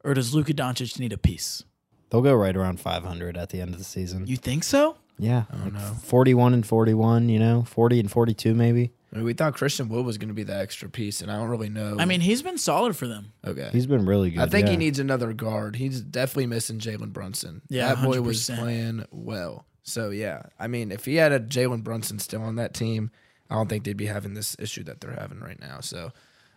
[0.03, 1.63] Or does Luka Doncic need a piece?
[2.09, 4.25] They'll go right around 500 at the end of the season.
[4.27, 4.97] You think so?
[5.19, 5.95] yeah, I don't know.
[6.03, 7.29] 41 and 41.
[7.29, 8.91] You know, 40 and 42 maybe.
[9.11, 11.37] I mean, we thought Christian Wood was going to be the extra piece, and I
[11.37, 11.97] don't really know.
[11.99, 13.33] I mean, he's been solid for them.
[13.45, 13.69] okay.
[13.71, 14.39] He's been really good.
[14.39, 14.71] I think yeah.
[14.71, 15.75] he needs another guard.
[15.75, 17.63] He's definitely missing Jalen Brunson.
[17.69, 18.59] Yeah, that boy was 100%.
[18.59, 19.65] playing well.
[19.83, 23.09] So yeah, I mean, if he had a Jalen Brunson still on that team,
[23.49, 25.79] I don't think they'd be having this issue that they're having right now.
[25.79, 26.11] So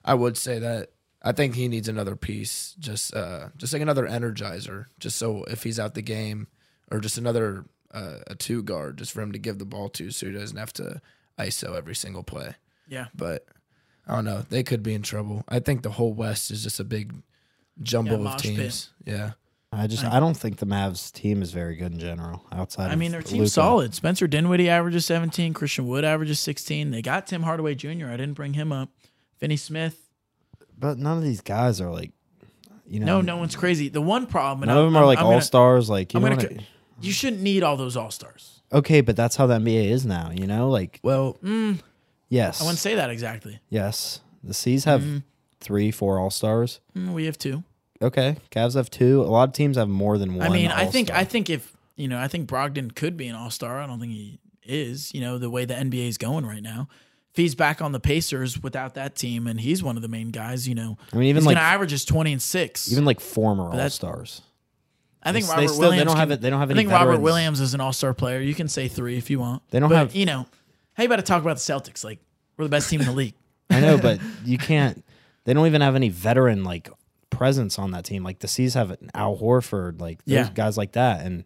[0.04, 0.90] I would say that
[1.24, 5.62] I think he needs another piece, just uh, just like another energizer, just so if
[5.62, 6.48] he's out the game,
[6.90, 10.10] or just another uh, a two guard, just for him to give the ball to,
[10.10, 11.00] so he doesn't have to
[11.38, 12.54] ISO every single play.
[12.88, 13.06] Yeah.
[13.14, 13.46] But
[14.08, 15.44] I don't know, they could be in trouble.
[15.48, 17.14] I think the whole West is just a big
[17.82, 18.56] jumble Yeah, of mosh pit.
[18.56, 18.90] teams.
[19.06, 19.32] Yeah.
[19.74, 22.44] I just I don't think the Mavs team is very good in general.
[22.52, 23.50] Outside, I mean, their of team's Luka.
[23.50, 23.94] solid.
[23.94, 25.54] Spencer Dinwiddie averages 17.
[25.54, 26.90] Christian Wood averages 16.
[26.90, 28.08] They got Tim Hardaway Jr.
[28.08, 28.90] I didn't bring him up.
[29.38, 30.01] Finney Smith.
[30.82, 32.10] But none of these guys are like,
[32.86, 33.88] you know, No, no one's crazy.
[33.88, 34.66] The one problem.
[34.68, 35.88] None of I'm- them are like I'm gonna- all stars.
[35.88, 36.66] Like you I'm know, gonna I-
[37.00, 38.60] You shouldn't need all those all stars.
[38.70, 40.30] okay, but that's how the NBA is now.
[40.34, 41.38] You know, like Well,
[42.28, 43.60] yes, I wouldn't say that exactly.
[43.70, 44.20] yes.
[44.44, 45.18] The C's have Mm-hmm.
[45.60, 46.80] three, four all stars.
[46.96, 47.62] Mm, we have two.
[48.02, 49.22] Okay, Cavs have two.
[49.22, 50.44] A lot of teams have more than one.
[50.46, 53.36] I mean, I think I think if you know, I think Brogdon could be an
[53.36, 53.80] all star.
[53.80, 56.88] I don't think he is, you know, the way the NBA is going right now.
[57.32, 60.30] If he's back on the Pacers without that team and he's one of the main
[60.30, 62.92] guys, you know, I mean, even he's like going to average just 20 and 6.
[62.92, 64.42] even like former all stars.
[65.22, 66.82] I think they Robert still- they Williams don't have it- they don't have Any I
[66.82, 67.20] think Robert.
[67.20, 68.40] Williams is an all-star player.
[68.40, 69.62] You can say 3 if you want.
[69.70, 70.46] They don't But, have- you know,
[70.94, 72.18] how you about to talk about the Celtics like
[72.58, 73.34] we're the best team in the league.
[73.70, 75.02] I know, but you can't.
[75.44, 76.90] They don't even have any veteran like
[77.30, 78.24] presence on that team.
[78.24, 80.50] Like the C's have Al Horford, like Yeah.
[80.52, 81.44] guys like that, and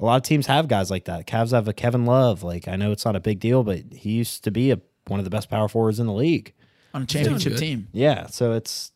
[0.00, 1.26] a lot of teams have guys like that.
[1.26, 2.42] Cavs have a Kevin Love.
[2.42, 4.78] Like I know it's not a big deal, but he used to be a
[5.08, 6.52] one of the best power forwards in the league.
[6.92, 7.88] on a championship team.
[7.92, 8.92] Yeah, so it's.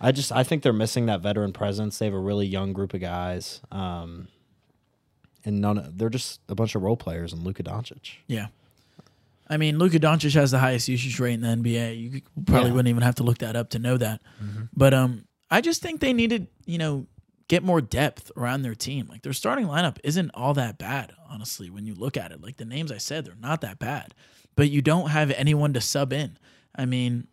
[0.00, 1.98] I just I think they're missing that veteran presence.
[1.98, 4.28] They have a really young group of guys, um,
[5.44, 5.78] and none.
[5.78, 8.16] of- They're just a bunch of role players and Luka Doncic.
[8.26, 8.48] Yeah.
[9.48, 12.00] I mean, Luka Doncic has the highest usage rate in the NBA.
[12.00, 12.74] You probably Yeah.
[12.76, 14.22] wouldn't even have to look that up to know that.
[14.74, 17.06] But um, I just think they needed, you know,
[17.48, 19.06] get more depth around their team.
[19.06, 21.68] Like their starting lineup isn't all that bad, honestly.
[21.68, 24.14] When you look at it, like the names I said, they're not that bad.
[24.56, 26.38] But you don't have anyone to sub in.
[26.76, 27.26] I mean,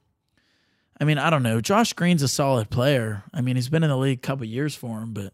[0.99, 1.61] I mean, I don't know.
[1.61, 3.23] Josh Green's a solid player.
[3.33, 5.33] I mean, he's been in the league a couple years for him, but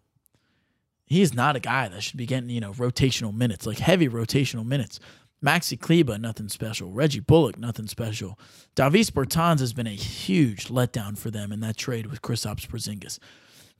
[1.05, 4.65] he's not a guy that should be getting, you know, rotational minutes, like heavy rotational
[4.65, 4.99] minutes.
[5.43, 6.91] Maxi Kleber, nothing special.
[6.91, 8.39] Reggie Bullock, nothing special.
[8.75, 13.19] Davis Bertans has been a huge letdown for them in that trade with Kristaps Porzingis.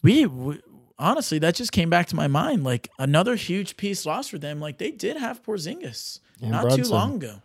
[0.03, 0.61] We, we
[0.99, 2.63] honestly, that just came back to my mind.
[2.63, 4.59] Like another huge piece lost for them.
[4.59, 7.41] Like they did have Porzingis And not too long ago.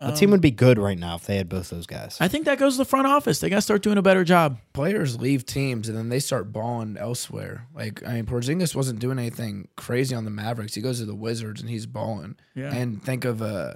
[0.00, 2.16] The team would be good right now if they had both those guys.
[2.20, 3.40] I think that goes to the front office.
[3.40, 4.58] They got to start doing a better job.
[4.72, 7.66] Players leave teams and then they start balling elsewhere.
[7.74, 10.74] Like I mean, Porzingis wasn't doing anything crazy on the Mavericks.
[10.74, 12.36] He goes to the Wizards and he's balling.
[12.54, 12.72] Yeah.
[12.74, 13.74] And think of uh,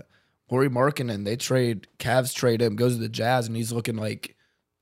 [0.51, 1.25] Lauri Markkanen.
[1.25, 4.37] They trade Cavs trade him, goes to the Jazz, and he's looking like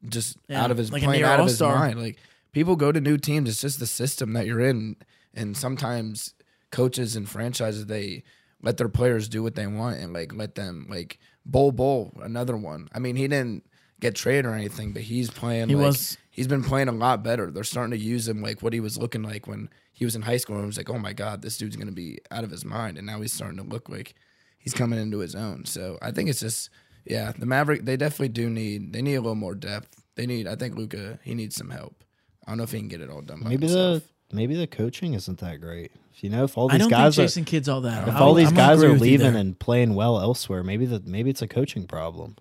[0.08, 1.78] just Yeah, out of his like a playing near out of his all-star.
[1.86, 2.00] mind.
[2.02, 2.18] Like
[2.52, 3.48] people go to new teams.
[3.48, 4.96] It's just the system that you're in,
[5.32, 6.34] and sometimes
[6.70, 8.22] coaches and franchises they
[8.62, 12.56] let their players do what they want and like let them like Bol Bol another
[12.56, 12.88] one.
[12.94, 13.64] I mean, he didn't
[14.00, 15.68] get traded or anything, but he's playing.
[15.68, 17.50] He like, was- He's been playing a lot better.
[17.50, 20.22] They're starting to use him like what he was looking like when he was in
[20.22, 20.56] high school.
[20.56, 22.96] And it was like, oh my god, this dude's gonna be out of his mind,
[22.96, 24.14] and now he's starting to look like
[24.58, 25.66] he's coming into his own.
[25.66, 26.70] So I think it's just
[27.04, 30.02] yeah, the Maverick they definitely do need they need a little more depth.
[30.14, 32.04] They need I think Luka he needs some help.
[32.46, 33.42] I don't know if he can get it all done.
[33.42, 34.02] By Maybe himself.
[34.30, 35.92] the maybe the coaching isn't that great.
[36.20, 38.06] If you know if all I these don't think guys are, Jason Kidd's all that.
[38.06, 41.30] if I'll- all these I'm guys are leaving and playing well elsewhere, maybe the maybe
[41.30, 42.36] it's a coaching problem.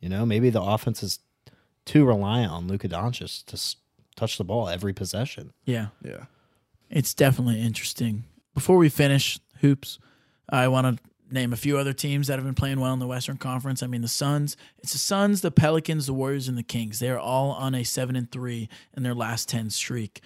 [0.00, 1.18] You know, maybe the offense is
[1.84, 3.76] too reliant on Luka Doncic to s-
[4.16, 5.52] touch the ball every possession.
[5.66, 5.88] yeah.
[6.02, 6.24] yeah.
[6.88, 8.24] It's definitely interesting.
[8.54, 9.98] Before we finish hoops,
[10.48, 13.06] I want to name a few other teams that have been playing well in the
[13.06, 13.82] Western Conference.
[13.82, 14.56] I mean, the Suns.
[14.78, 16.98] It's the Suns, the Pelicans, the Warriors, and the Kings.
[16.98, 20.22] They are all on a seven and three in their last ten streak.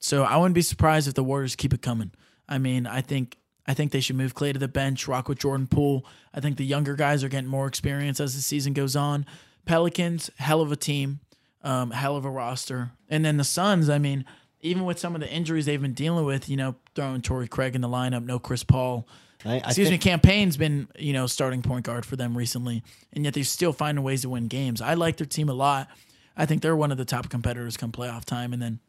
[0.00, 2.10] So I wouldn't be surprised if the Warriors keep it coming.
[2.50, 3.36] I mean, I think
[3.66, 6.04] I think they should move Clay to the bench, rock with Jordan Poole.
[6.34, 9.24] I think the younger guys are getting more experience as the season goes on.
[9.64, 11.20] Pelicans, hell of a team,
[11.62, 12.90] um, hell of a roster.
[13.08, 14.24] And then the Suns, I mean,
[14.60, 17.74] even with some of the injuries they've been dealing with, you know, throwing Torrey Craig
[17.74, 19.06] in the lineup, no Chris Paul.
[19.44, 22.36] I, I Excuse think, me, Cam Payne's been, you know, starting point guard for them
[22.36, 22.82] recently,
[23.12, 24.82] and yet they're still finding ways to win games.
[24.82, 25.88] I like their team a lot.
[26.36, 28.52] I think they're one of the top competitors come playoff time.
[28.52, 28.80] And then,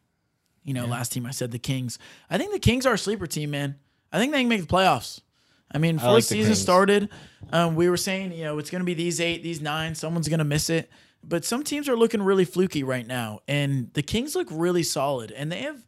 [0.64, 1.98] you know, last team I said the Kings.
[2.30, 3.76] I think the Kings are a sleeper team, man.
[4.12, 5.22] I think they can make the playoffs.
[5.74, 6.62] I mean, before like the the season Kings.
[6.62, 7.10] started,
[7.54, 9.96] um, we were saying, you know, it's going to be these eight, these nine.
[9.96, 10.90] Someone's going to miss it.
[11.24, 13.40] But some teams are looking really fluky right now.
[13.48, 15.32] And the Kings look really solid.
[15.32, 15.86] And they have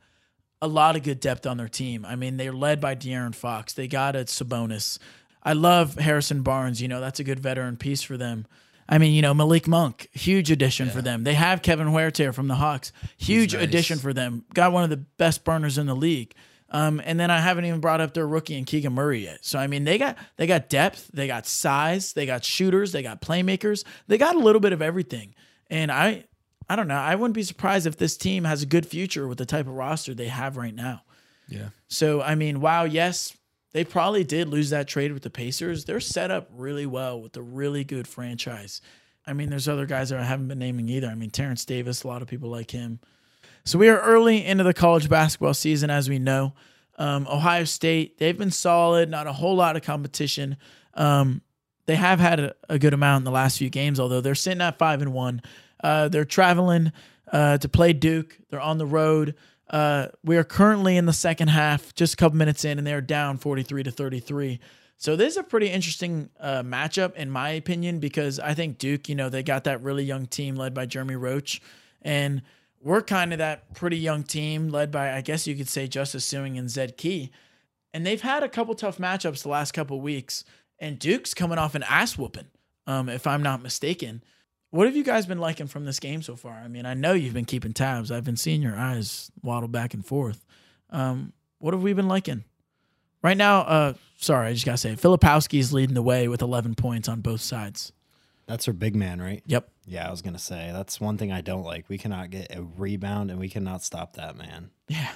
[0.62, 2.06] a lot of good depth on their team.
[2.06, 3.74] I mean, they're led by De'Aaron Fox.
[3.74, 5.00] They got a Sabonis.
[5.42, 6.82] I love Harrison Barnes.
[6.82, 8.46] You know, that's a good veteran piece for them.
[8.94, 11.24] I mean, you know, Malik Monk, huge addition for them.
[11.24, 13.64] They have Kevin Huerter from the Hawks, huge nice.
[13.64, 14.46] addition for them.
[14.54, 16.36] Got one of the best burners in the league.
[16.70, 19.44] Um, and then I haven't even brought up their rookie and Keegan Murray yet.
[19.44, 23.02] So I mean, they got they got depth, they got size, they got shooters, they
[23.02, 25.34] got playmakers, they got a little bit of everything.
[25.72, 26.26] And I,
[26.70, 29.40] I don't know, I wouldn't be surprised if this team has a good future with
[29.40, 31.02] the type of roster they have right now.
[31.48, 31.70] Yeah.
[31.88, 33.36] So I mean, wow, yes,
[33.74, 35.86] they probably did lose that trade with the Pacers.
[35.86, 38.82] They're set up really well with a really good franchise.
[39.26, 41.08] I mean, there's other guys that I haven't been naming either.
[41.08, 43.00] I mean, Terrence Davis, a lot of people like him.
[43.66, 46.54] So we are early into the college basketball season, as we know.
[46.98, 50.58] Um, Ohio State, they've been solid, not a whole lot of competition.
[50.94, 51.42] Um,
[51.86, 54.62] they have had a, a good amount in the last few games, although they're sitting
[54.62, 55.42] at five and one.
[55.84, 56.92] Uh, they're traveling
[57.32, 58.38] uh, to play Duke.
[58.50, 59.36] They're on the road.
[59.70, 63.02] Uh, we are currently in the second half, just a couple minutes in, and they're
[63.02, 64.60] down 43 to 33.
[64.98, 69.10] So this is a pretty interesting uh, matchup, in my opinion, because I think Duke,
[69.10, 71.62] you know, they got that really young team led by Jeremy Roach,
[72.02, 72.42] and
[72.82, 76.30] we're kind of that pretty young team led by, I guess you could say, Justice
[76.30, 77.32] Sueing and Zed Key.
[77.94, 80.44] and they've had a couple tough matchups the last couple weeks.
[80.80, 82.48] And Duke's coming off an ass whooping,
[82.88, 84.24] um, if I'm not mistaken.
[84.74, 86.54] What have you guys been liking from this game so far?
[86.54, 88.10] I mean, I know you've been keeping tabs.
[88.10, 90.44] I've been seeing your eyes waddle back and forth.
[90.90, 92.44] Um, what have we been liking?
[93.22, 97.08] Right now, uh, sorry, I just gotta say, Filipowski's leading the way with 11 points
[97.08, 97.92] on both sides.
[98.48, 99.44] That's her big man, right?
[99.46, 99.70] Yep.
[99.86, 101.88] Yeah, I was gonna say that's one thing I don't like.
[101.88, 104.72] We cannot get a rebound, and we cannot stop that man.
[104.88, 105.12] Yeah.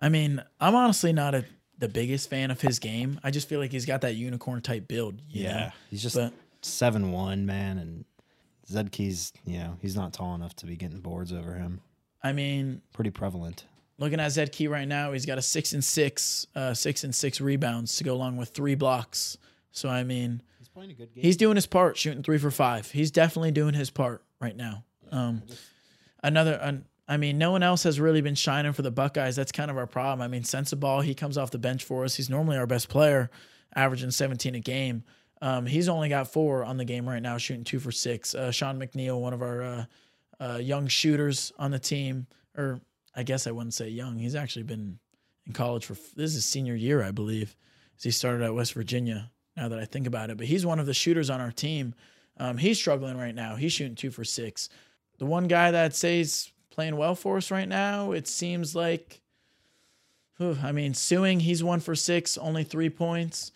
[0.00, 1.44] I mean, I'm honestly not a,
[1.78, 3.20] the biggest fan of his game.
[3.22, 5.22] I just feel like he's got that unicorn type build.
[5.28, 5.70] Yeah, know?
[5.90, 6.18] he's just
[6.60, 8.04] seven one man, and
[8.68, 11.80] Zed Key's you know he's not tall enough to be getting boards over him.
[12.22, 13.64] I mean, Pretty prevalent.
[13.98, 17.14] looking at Zed Key right now, he's got a six and six, uh, six and
[17.14, 19.38] six rebounds to go along with three blocks.
[19.72, 21.22] So I mean, He's playing a good game.
[21.22, 22.90] he's doing his part, shooting three for five.
[22.90, 24.84] He's definitely doing his part right now.
[25.12, 25.42] Um,
[26.22, 29.36] another, an, I mean, no one else has really been shining for the Buckeyes.
[29.36, 30.20] That's kind of our problem.
[30.22, 32.14] I mean, Sensabaugh, he comes off the bench for us.
[32.16, 33.30] He's normally our best player,
[33.74, 35.04] averaging 17 a game.
[35.40, 38.34] Um, he's only got four on the game right now, shooting two for six.
[38.34, 39.84] Uh, Sean McNeil, one of our uh,
[40.40, 42.26] uh, young shooters on the team,
[42.56, 42.80] or
[43.14, 44.18] I guess I wouldn't say young.
[44.18, 44.98] He's actually been
[45.46, 47.56] in college for this is senior year, I believe.
[48.00, 49.30] He started at West Virginia.
[49.56, 51.92] Now that I think about it, but he's one of the shooters on our team.
[52.36, 53.56] Um, he's struggling right now.
[53.56, 54.68] He's shooting two for six.
[55.18, 59.20] The one guy that says playing well for us right now, it seems like.
[60.36, 61.40] whew, I mean, Sueing.
[61.40, 63.50] He's one for six, only three points.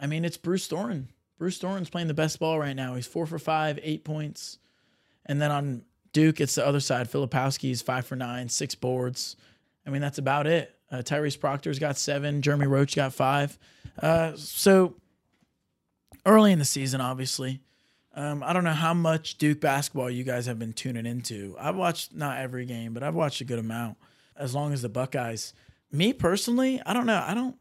[0.00, 1.08] I mean, it's Bruce Thornton.
[1.38, 2.94] Bruce Thornton's playing the best ball right now.
[2.94, 4.58] He's four for five, eight points.
[5.26, 5.82] And then on
[6.12, 7.10] Duke, it's the other side.
[7.10, 9.36] Filipowski's five for nine, six boards.
[9.86, 10.76] I mean, that's about it.
[10.90, 12.42] Uh, Tyrese Proctor's got seven.
[12.42, 13.58] Jeremy Roach got five.
[14.00, 14.96] Uh, so
[16.26, 17.60] early in the season, obviously.
[18.14, 21.54] Um, I don't know how much Duke basketball you guys have been tuning into.
[21.58, 23.98] I've watched not every game, but I've watched a good amount.
[24.36, 25.54] As long as the Buckeyes,
[25.92, 27.22] me personally, I don't know.
[27.24, 27.56] I don't.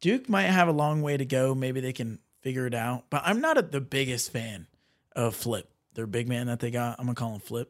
[0.00, 1.54] Duke might have a long way to go.
[1.54, 3.04] Maybe they can figure it out.
[3.10, 4.66] But I'm not a, the biggest fan
[5.14, 5.68] of Flip.
[5.94, 6.98] Their big man that they got.
[6.98, 7.68] I'm gonna call him Flip.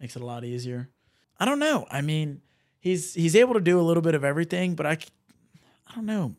[0.00, 0.90] Makes it a lot easier.
[1.38, 1.86] I don't know.
[1.90, 2.40] I mean,
[2.80, 4.92] he's he's able to do a little bit of everything, but I
[5.88, 6.36] I don't know.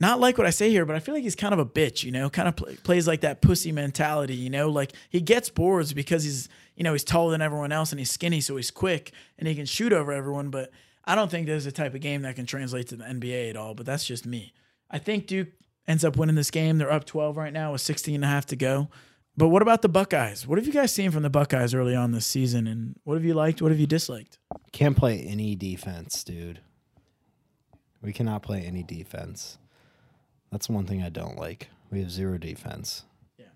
[0.00, 2.04] Not like what I say here, but I feel like he's kind of a bitch.
[2.04, 4.34] You know, kind of pl- plays like that pussy mentality.
[4.34, 7.92] You know, like he gets boards because he's you know he's taller than everyone else
[7.92, 10.48] and he's skinny, so he's quick and he can shoot over everyone.
[10.48, 10.70] But
[11.04, 13.56] I don't think there's a type of game that can translate to the NBA at
[13.56, 13.74] all.
[13.74, 14.52] But that's just me.
[14.90, 15.48] I think Duke
[15.86, 16.78] ends up winning this game.
[16.78, 18.88] They're up 12 right now with 16 and a half to go.
[19.36, 20.46] But what about the Buckeyes?
[20.46, 22.66] What have you guys seen from the Buckeyes early on this season?
[22.66, 23.62] And what have you liked?
[23.62, 24.38] What have you disliked?
[24.72, 26.60] Can't play any defense, dude.
[28.02, 29.58] We cannot play any defense.
[30.50, 31.68] That's one thing I don't like.
[31.90, 33.04] We have zero defense.
[33.38, 33.46] Yeah.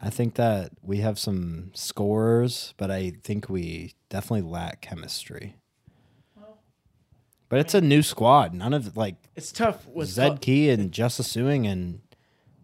[0.00, 5.54] I think that we have some scorers, but I think we definitely lack chemistry.
[7.50, 8.54] But it's a new squad.
[8.54, 12.00] None of like It's tough with Zed Key and Justice Sueing, and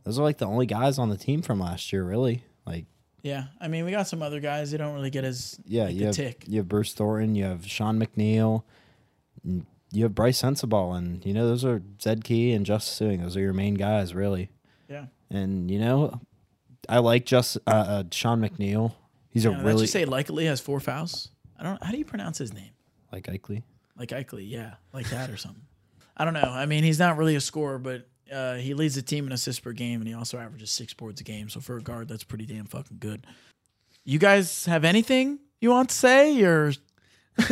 [0.05, 2.45] those are like the only guys on the team from last year, really.
[2.65, 2.87] Like,
[3.23, 4.71] Yeah, I mean, we got some other guys.
[4.71, 6.45] They don't really get as yeah, like, you the have tick.
[6.47, 8.63] you have Bruce Thornton, you have Sean McNeil,
[9.93, 13.23] you have Brice Sensabaugh, and you know those are Zed Key and Justice Sueing.
[13.23, 14.51] Those are your main guys, really.
[14.89, 16.21] Yeah, And you know,
[16.89, 18.95] I like just uh, uh, Sean McNeil.
[19.31, 21.31] He's yeah a really you say likely has four fouls.
[21.59, 21.73] I don't.
[21.81, 21.87] Know.
[21.87, 22.71] How do you pronounce his name?
[23.13, 23.65] like Ikley.
[23.99, 25.63] Like Ikley, yeah, like that or something.
[26.17, 26.41] I don't know.
[26.43, 29.61] I mean, he's not really a scorer, but uh, he leads the team in assists
[29.61, 31.49] per game, and he also averages six boards a game.
[31.49, 33.27] So for a guard, that's pretty damn fucking good.
[34.05, 36.73] You guys have anything you want to say, or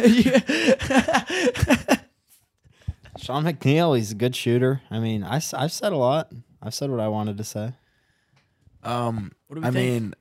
[3.17, 4.83] Sean McNeil, he's a good shooter.
[4.91, 6.33] I mean, I, have said a lot.
[6.63, 7.73] I've said what I wanted to say.
[8.83, 10.03] Um, What do we I think?
[10.03, 10.15] mean,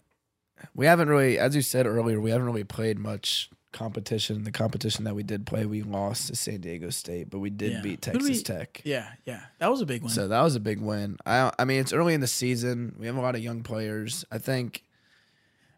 [0.75, 4.43] we haven't really, as you said earlier, we haven't really played much competition.
[4.43, 7.73] The competition that we did play, we lost to San Diego State, but we did
[7.73, 7.81] Yeah.
[7.81, 8.81] beat Texas we- Tech.
[8.85, 10.11] yeah, yeah, that was a big one.
[10.11, 11.17] So that was a big win.
[11.25, 12.95] I I mean, it's early in the season.
[12.97, 14.23] We have a lot of young players.
[14.31, 14.83] I think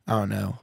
[0.07, 0.59] I don't know.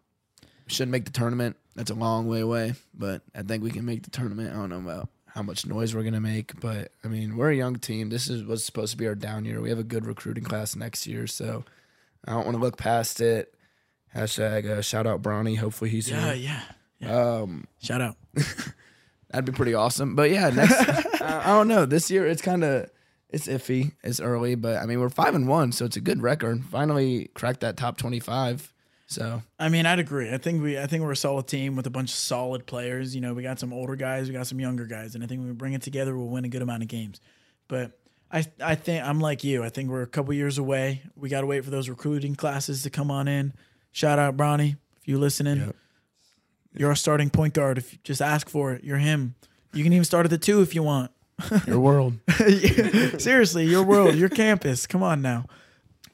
[0.66, 1.56] We shouldn't make the tournament.
[1.74, 4.50] That's a long way away, but I think we can make the tournament.
[4.52, 7.56] I don't know about how much noise we're gonna make, but I mean, we're a
[7.56, 8.10] young team.
[8.10, 9.60] This is what's supposed to be our down year.
[9.60, 11.64] We have a good recruiting class next year, so
[12.26, 13.54] I don't want to look past it.
[14.14, 15.56] Hashtag uh, shout out Bronny.
[15.56, 16.34] Hopefully he's yeah, here.
[16.34, 16.62] yeah.
[17.06, 18.16] Um, Shout out.
[19.30, 20.14] That'd be pretty awesome.
[20.14, 20.72] But yeah, next
[21.22, 21.86] I I don't know.
[21.86, 22.90] This year it's kind of
[23.28, 23.92] it's iffy.
[24.02, 26.64] It's early, but I mean we're five and one, so it's a good record.
[26.64, 28.72] Finally cracked that top twenty five.
[29.06, 30.32] So I mean, I'd agree.
[30.32, 33.14] I think we, I think we're a solid team with a bunch of solid players.
[33.14, 35.40] You know, we got some older guys, we got some younger guys, and I think
[35.40, 37.20] when we bring it together, we'll win a good amount of games.
[37.68, 37.98] But
[38.30, 39.62] I, I think I'm like you.
[39.62, 41.02] I think we're a couple years away.
[41.14, 43.52] We got to wait for those recruiting classes to come on in.
[43.92, 45.58] Shout out Bronny if you're listening.
[45.58, 45.76] Yep.
[46.74, 47.78] You're a starting point guard.
[47.78, 49.34] If you just ask for it, you're him.
[49.72, 51.10] You can even start at the two if you want.
[51.66, 52.14] Your world.
[53.18, 54.86] Seriously, your world, your campus.
[54.86, 55.46] Come on now.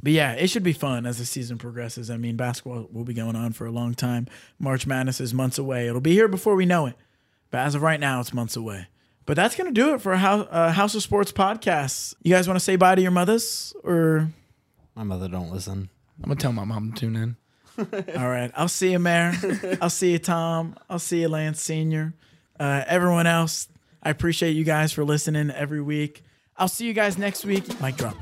[0.02, 2.10] But yeah, it should be fun as the season progresses.
[2.10, 4.28] I mean, basketball will be going on for a long time.
[4.58, 5.88] March Madness is months away.
[5.88, 6.94] It'll be here before we know it.
[7.50, 8.86] But as of right now, it's months away.
[9.26, 12.14] But that's going to do it for a House, uh, House of Sports podcast.
[12.22, 13.74] You guys want to say bye to your mothers?
[13.82, 14.28] Or,
[14.94, 15.90] My mother don't listen.
[16.22, 17.36] I'm gonna tell my mom to tune in.
[17.78, 19.32] All right, I'll see you, Mayor.
[19.80, 20.76] I'll see you, Tom.
[20.90, 22.12] I'll see you, Lance Sr.
[22.58, 23.68] Uh, everyone else,
[24.02, 26.22] I appreciate you guys for listening every week.
[26.56, 27.80] I'll see you guys next week.
[27.80, 28.16] Mic drop.